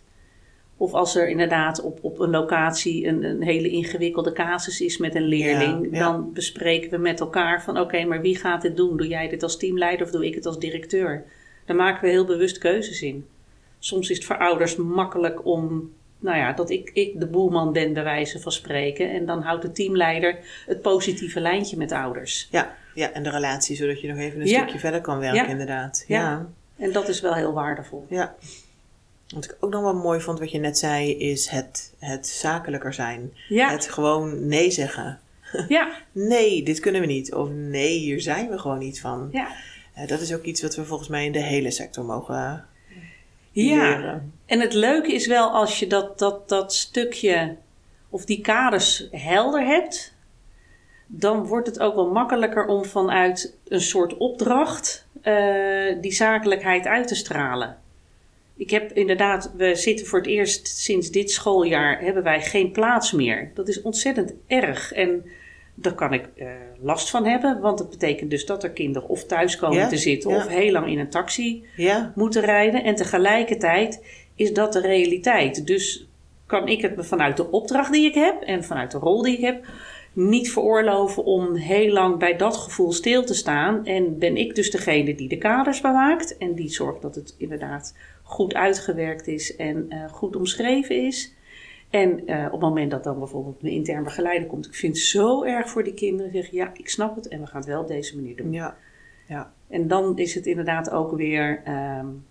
Of 0.77 0.94
als 0.94 1.15
er 1.15 1.27
inderdaad 1.27 1.82
op, 1.82 2.00
op 2.01 2.20
een 2.20 2.29
locatie 2.29 3.08
een, 3.08 3.24
een 3.24 3.44
hele 3.44 3.70
ingewikkelde 3.70 4.32
casus 4.32 4.82
is 4.82 4.98
met 4.98 5.15
een 5.15 5.27
leerling, 5.27 5.98
dan 5.98 6.34
bespreken 6.34 6.89
we 6.89 6.98
met 6.98 7.20
elkaar 7.20 7.63
van 7.63 7.79
oké, 7.79 8.05
maar 8.05 8.22
wie 8.22 8.38
gaat 8.38 8.62
dit 8.62 8.77
doen? 8.77 8.98
Doe 8.98 9.08
jij 9.08 9.29
dit 9.29 9.44
als 9.44 9.58
teamleider 9.58 10.05
of 10.05 10.12
doe 10.12 10.25
ik 10.25 10.36
het 10.36 10.46
als 10.46 10.60
directeur? 10.60 11.24
Daar 11.65 11.75
maken 11.75 12.03
we 12.03 12.10
heel 12.10 12.25
bewust 12.25 12.58
keuzes 12.58 13.01
in. 13.01 13.25
Soms 13.79 14.10
is 14.10 14.17
het 14.17 14.25
voor 14.25 14.38
ouders 14.38 14.75
makkelijk 14.75 15.46
om, 15.46 15.91
nou 16.20 16.38
ja, 16.38 16.53
dat 16.53 16.70
ik, 16.70 16.91
ik 16.94 17.20
de 17.20 17.27
boelman 17.27 17.74
ben 17.74 17.94
bij 17.94 18.03
wijze 18.03 18.39
van 18.39 18.51
spreken. 18.51 19.12
En 19.12 19.25
dan 19.25 19.41
houdt 19.41 19.62
de 19.62 19.72
teamleider 19.72 20.38
het 20.65 20.82
positieve 20.82 21.39
lijntje 21.39 21.77
met 21.77 21.91
ouders. 21.91 22.48
Ja, 22.51 22.75
ja 22.94 23.12
en 23.12 23.24
de 23.24 23.29
relatie, 23.29 23.75
zodat 23.75 24.01
je 24.01 24.08
nog 24.08 24.17
even 24.17 24.41
een 24.41 24.48
stukje 24.48 24.79
verder 24.79 25.01
kan 25.01 25.20
werken, 25.20 25.48
inderdaad. 25.48 26.05
Ja. 26.08 26.48
En 26.77 26.91
dat 26.91 27.08
is 27.08 27.22
wel 27.22 27.34
heel 27.34 27.53
waardevol. 27.53 28.05
Ja. 28.10 28.36
Wat 29.34 29.46
ik 29.46 29.58
ook 29.60 29.72
nog 29.72 29.82
wel 29.82 29.96
mooi 29.96 30.20
vond, 30.22 30.39
wat 30.39 30.51
je 30.51 30.60
net 30.60 30.77
zei, 30.77 31.17
is 31.17 31.48
het, 31.48 31.94
het 32.00 32.27
zakelijker 32.27 32.94
zijn. 32.94 33.34
Ja. 33.48 33.72
Het 33.72 33.89
gewoon 33.89 34.48
nee 34.48 34.72
zeggen. 34.72 35.20
Ja. 35.67 35.91
nee, 36.12 36.63
dit 36.63 36.79
kunnen 36.79 37.01
we 37.01 37.08
niet. 37.08 37.34
Of 37.34 37.50
nee, 37.50 37.98
hier 37.98 38.22
zijn 38.22 38.50
we 38.50 38.58
gewoon 38.58 38.79
niet 38.79 39.00
van. 39.00 39.29
Ja. 39.32 39.48
Uh, 39.98 40.08
dat 40.08 40.22
is 40.22 40.34
ook 40.34 40.44
iets 40.44 40.62
wat 40.62 40.75
we 40.75 40.86
volgens 40.86 41.10
mij 41.10 41.25
in 41.25 41.32
de 41.32 41.44
hele 41.44 41.72
sector 41.72 42.05
mogen 42.05 42.65
ja. 43.51 43.89
leren. 43.89 44.34
En 44.46 44.60
het 44.60 44.74
leuke 44.74 45.13
is 45.13 45.27
wel 45.27 45.50
als 45.50 45.79
je 45.79 45.88
dat, 45.88 46.20
dat, 46.20 46.50
dat 46.50 46.74
stukje 46.74 47.55
of 48.10 48.25
die 48.25 48.41
kaders 48.41 49.08
helder 49.12 49.65
hebt, 49.65 50.13
dan 51.08 51.46
wordt 51.46 51.67
het 51.67 51.79
ook 51.79 51.96
wel 51.96 52.12
makkelijker 52.12 52.65
om 52.65 52.86
vanuit 52.86 53.58
een 53.67 53.82
soort 53.82 54.17
opdracht 54.17 55.08
uh, 55.24 56.01
die 56.01 56.13
zakelijkheid 56.13 56.86
uit 56.86 57.08
te 57.08 57.15
stralen. 57.15 57.77
Ik 58.57 58.69
heb 58.69 58.91
inderdaad, 58.91 59.53
we 59.57 59.75
zitten 59.75 60.05
voor 60.05 60.19
het 60.19 60.27
eerst 60.27 60.67
sinds 60.67 61.12
dit 61.12 61.31
schooljaar, 61.31 62.01
hebben 62.01 62.24
wij 62.24 62.41
geen 62.41 62.71
plaats 62.71 63.12
meer. 63.12 63.51
Dat 63.53 63.67
is 63.67 63.81
ontzettend 63.81 64.33
erg. 64.47 64.91
En 64.91 65.25
daar 65.75 65.93
kan 65.93 66.13
ik 66.13 66.29
uh, 66.35 66.47
last 66.81 67.09
van 67.09 67.25
hebben, 67.25 67.59
want 67.59 67.77
dat 67.77 67.89
betekent 67.89 68.29
dus 68.29 68.46
dat 68.46 68.63
er 68.63 68.70
kinderen 68.70 69.09
of 69.09 69.24
thuis 69.25 69.55
komen 69.55 69.89
te 69.89 69.98
zitten 69.98 70.29
of 70.29 70.48
heel 70.48 70.72
lang 70.72 70.87
in 70.87 71.00
een 71.00 71.09
taxi 71.09 71.65
ja. 71.75 72.11
moeten 72.15 72.41
rijden. 72.41 72.83
En 72.83 72.96
tegelijkertijd 72.96 74.03
is 74.35 74.53
dat 74.53 74.74
de 74.74 74.81
realiteit. 74.81 75.68
Dus 75.68 76.07
kan 76.46 76.68
ik 76.68 76.81
het 76.81 76.96
me 76.96 77.03
vanuit 77.03 77.37
de 77.37 77.51
opdracht 77.51 77.91
die 77.91 78.07
ik 78.07 78.13
heb 78.13 78.41
en 78.41 78.63
vanuit 78.63 78.91
de 78.91 78.98
rol 78.98 79.22
die 79.22 79.37
ik 79.37 79.44
heb 79.44 79.65
niet 80.13 80.51
veroorloven 80.51 81.24
om 81.24 81.55
heel 81.55 81.91
lang 81.91 82.20
bij 82.20 82.37
dat 82.37 82.57
gevoel 82.57 82.91
stil 82.91 83.24
te 83.24 83.33
staan. 83.33 83.85
En 83.85 84.20
ben 84.20 84.37
ik 84.37 84.55
dus 84.55 84.72
degene 84.72 85.15
die 85.15 85.27
de 85.27 85.37
kaders 85.37 85.81
bewaakt 85.81 86.37
en 86.37 86.53
die 86.53 86.70
zorgt 86.70 87.01
dat 87.01 87.15
het 87.15 87.35
inderdaad 87.37 87.94
goed 88.25 88.53
uitgewerkt 88.53 89.27
is 89.27 89.55
en 89.55 89.85
uh, 89.90 90.09
goed 90.09 90.35
omschreven 90.35 91.05
is. 91.05 91.33
En 91.90 92.31
uh, 92.31 92.46
op 92.46 92.51
het 92.51 92.61
moment 92.61 92.92
dat 92.92 93.03
dan 93.03 93.20
bijvoorbeeld 93.20 93.64
een 93.64 93.70
intern 93.70 94.03
begeleider 94.03 94.48
komt, 94.48 94.66
ik 94.66 94.75
vind 94.75 94.96
het 94.96 95.05
zo 95.05 95.44
erg 95.44 95.70
voor 95.70 95.83
die 95.83 95.94
kinderen, 95.94 96.31
zeg 96.31 96.51
ja, 96.51 96.72
ik 96.74 96.90
snap 96.90 97.16
het 97.16 97.27
en 97.27 97.40
we 97.40 97.48
gaan 97.48 97.59
het 97.59 97.70
wel 97.70 97.81
op 97.81 97.88
deze 97.88 98.16
manier 98.16 98.35
doen. 98.35 98.51
Ja. 98.51 98.77
Ja. 99.27 99.51
En 99.68 99.88
dan 99.88 100.18
is 100.18 100.35
het 100.35 100.46
inderdaad 100.46 100.90
ook 100.90 101.16
weer, 101.16 101.61
um, 102.00 102.25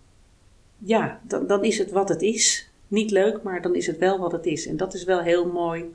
ja, 0.78 1.20
dan, 1.22 1.46
dan 1.46 1.64
is 1.64 1.78
het 1.78 1.90
wat 1.90 2.08
het 2.08 2.22
is. 2.22 2.70
Niet 2.88 3.10
leuk, 3.10 3.42
maar 3.42 3.62
dan 3.62 3.74
is 3.74 3.86
het 3.86 3.98
wel 3.98 4.18
wat 4.18 4.32
het 4.32 4.46
is. 4.46 4.66
En 4.66 4.76
dat 4.76 4.94
is 4.94 5.04
wel 5.04 5.20
heel 5.20 5.52
mooi 5.52 5.94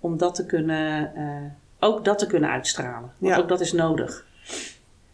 om 0.00 0.16
dat 0.16 0.34
te 0.34 0.46
kunnen, 0.46 1.12
uh, 1.16 1.88
ook 1.88 2.04
dat 2.04 2.18
te 2.18 2.26
kunnen 2.26 2.50
uitstralen. 2.50 3.12
Want 3.18 3.34
ja. 3.34 3.40
ook 3.40 3.48
dat 3.48 3.60
is 3.60 3.72
nodig. 3.72 4.26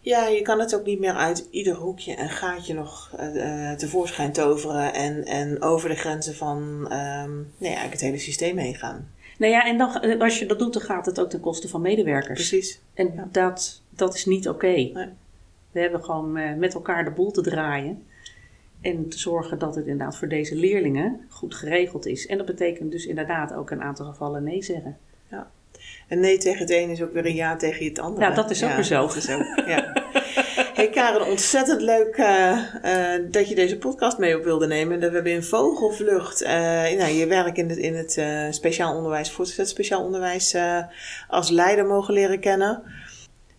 Ja, 0.01 0.27
je 0.27 0.43
kan 0.43 0.61
het 0.61 0.75
ook 0.75 0.85
niet 0.85 1.01
meer 1.01 1.15
uit 1.15 1.49
ieder 1.51 1.75
hoekje 1.75 2.15
en 2.15 2.29
gaatje 2.29 2.75
nog 2.75 3.11
uh, 3.21 3.73
tevoorschijn 3.73 4.33
toveren 4.33 4.95
en, 4.95 5.25
en 5.25 5.63
over 5.63 5.89
de 5.89 5.95
grenzen 5.95 6.35
van 6.35 6.59
um, 6.93 7.53
nee, 7.59 7.69
eigenlijk 7.69 7.93
het 7.93 8.01
hele 8.01 8.19
systeem 8.19 8.57
heen 8.57 8.75
gaan. 8.75 9.09
Nou 9.39 9.53
ja, 9.53 9.65
en 9.67 9.79
dan, 9.79 10.01
eh, 10.01 10.21
als 10.21 10.39
je 10.39 10.47
dat 10.47 10.59
doet, 10.59 10.73
dan 10.73 10.83
gaat 10.83 11.07
het 11.07 11.21
ook 11.21 11.31
ten 11.31 11.41
koste 11.41 11.69
van 11.69 11.81
medewerkers. 11.81 12.49
Precies. 12.49 12.81
En 12.95 13.29
dat, 13.33 13.83
dat 13.91 14.15
is 14.15 14.25
niet 14.25 14.49
oké. 14.49 14.67
Okay. 14.67 14.91
Nee. 14.95 15.09
We 15.71 15.81
hebben 15.81 16.05
gewoon 16.05 16.59
met 16.59 16.75
elkaar 16.75 17.05
de 17.05 17.11
boel 17.11 17.31
te 17.31 17.43
draaien. 17.43 18.05
En 18.81 19.09
te 19.09 19.19
zorgen 19.19 19.59
dat 19.59 19.75
het 19.75 19.87
inderdaad 19.87 20.17
voor 20.17 20.29
deze 20.29 20.57
leerlingen 20.57 21.21
goed 21.29 21.55
geregeld 21.55 22.07
is. 22.07 22.27
En 22.27 22.37
dat 22.37 22.47
betekent 22.47 22.91
dus 22.93 23.07
inderdaad 23.07 23.55
ook 23.55 23.71
een 23.71 23.83
aantal 23.83 24.07
gevallen 24.07 24.43
nee 24.43 24.63
zeggen. 24.63 24.99
Ja. 25.31 25.51
En 26.09 26.21
nee 26.21 26.39
tegen 26.39 26.59
het 26.59 26.71
een 26.71 26.91
is 26.91 27.03
ook 27.03 27.13
weer 27.13 27.27
een 27.27 27.35
ja 27.35 27.57
tegen 27.57 27.85
het 27.85 27.99
andere. 27.99 28.27
Ja, 28.27 28.35
dat 28.35 28.51
is 28.51 28.65
ook 28.65 28.73
weer 28.73 28.85
zo. 28.85 29.07
Dat 29.07 29.17
is 29.17 29.31
ook, 29.31 29.63
ja. 29.67 29.93
hey 30.75 30.91
Karen, 30.91 31.27
ontzettend 31.27 31.81
leuk 31.81 32.17
uh, 32.17 32.59
uh, 32.85 33.31
dat 33.31 33.49
je 33.49 33.55
deze 33.55 33.79
podcast 33.79 34.19
mee 34.19 34.37
op 34.37 34.45
wilde 34.45 34.67
nemen. 34.67 35.01
Dat 35.01 35.09
we 35.09 35.15
hebben 35.15 35.33
in 35.33 35.43
vogelvlucht 35.43 36.43
uh, 36.43 36.49
nou, 36.49 37.07
je 37.07 37.27
werk 37.27 37.57
in 37.57 37.69
het, 37.69 37.79
in 37.79 37.95
het 37.95 38.23
speciaal 38.55 38.97
onderwijs, 38.97 39.31
voortgezet 39.31 39.69
speciaal 39.69 40.05
onderwijs, 40.05 40.57
als 41.29 41.51
leider 41.51 41.87
mogen 41.87 42.15
leren 42.15 42.41
kennen. 42.41 42.83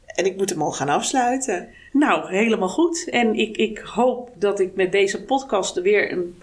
En 0.05 0.25
ik 0.25 0.37
moet 0.37 0.49
hem 0.49 0.61
al 0.61 0.71
gaan 0.71 0.89
afsluiten. 0.89 1.69
Nou, 1.91 2.29
helemaal 2.35 2.69
goed. 2.69 3.09
En 3.09 3.33
ik, 3.35 3.57
ik 3.57 3.77
hoop 3.77 4.29
dat 4.35 4.59
ik 4.59 4.75
met 4.75 4.91
deze 4.91 5.23
podcast 5.23 5.81
weer 5.81 6.11
een 6.11 6.40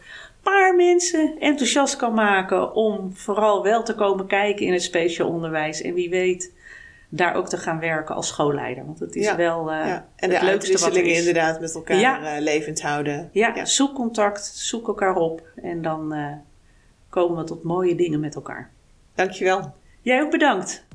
paar 0.51 0.77
mensen 0.77 1.35
enthousiast 1.39 1.97
kan 1.97 2.15
maken 2.15 2.75
om 2.75 3.15
vooral 3.15 3.63
wel 3.63 3.83
te 3.83 3.95
komen 3.95 4.27
kijken 4.27 4.67
in 4.67 4.73
het 4.73 4.83
speciaal 4.83 5.29
onderwijs. 5.29 5.83
En 5.83 5.95
wie 5.95 6.11
weet 6.11 6.53
daar 7.09 7.35
ook 7.35 7.49
te 7.49 7.57
gaan 7.57 7.81
werken 7.81 8.15
als 8.15 8.29
schoolleider. 8.29 8.85
Want 8.85 8.99
het 8.99 9.15
is 9.15 9.35
wel 9.35 9.73
uh, 9.73 9.87
ja. 9.87 10.09
En 10.17 10.31
de 10.31 10.41
uitwisselingen 10.41 11.15
inderdaad 11.15 11.61
met 11.61 11.75
elkaar 11.75 11.99
ja. 11.99 12.37
uh, 12.37 12.41
levend 12.41 12.83
houden. 12.83 13.29
Ja, 13.33 13.53
ja, 13.55 13.65
zoek 13.65 13.95
contact, 13.95 14.45
zoek 14.45 14.89
elkaar 14.89 15.17
op. 15.17 15.43
En 15.63 15.83
dan 15.83 16.15
uh, 16.15 16.33
komen 17.09 17.39
we 17.39 17.45
tot 17.45 17.63
mooie 17.63 17.95
dingen 17.95 18.21
met 18.21 18.35
elkaar. 18.35 18.71
Dankjewel. 19.15 19.75
Jij 20.01 20.23
ook 20.23 20.31
bedankt. 20.31 20.87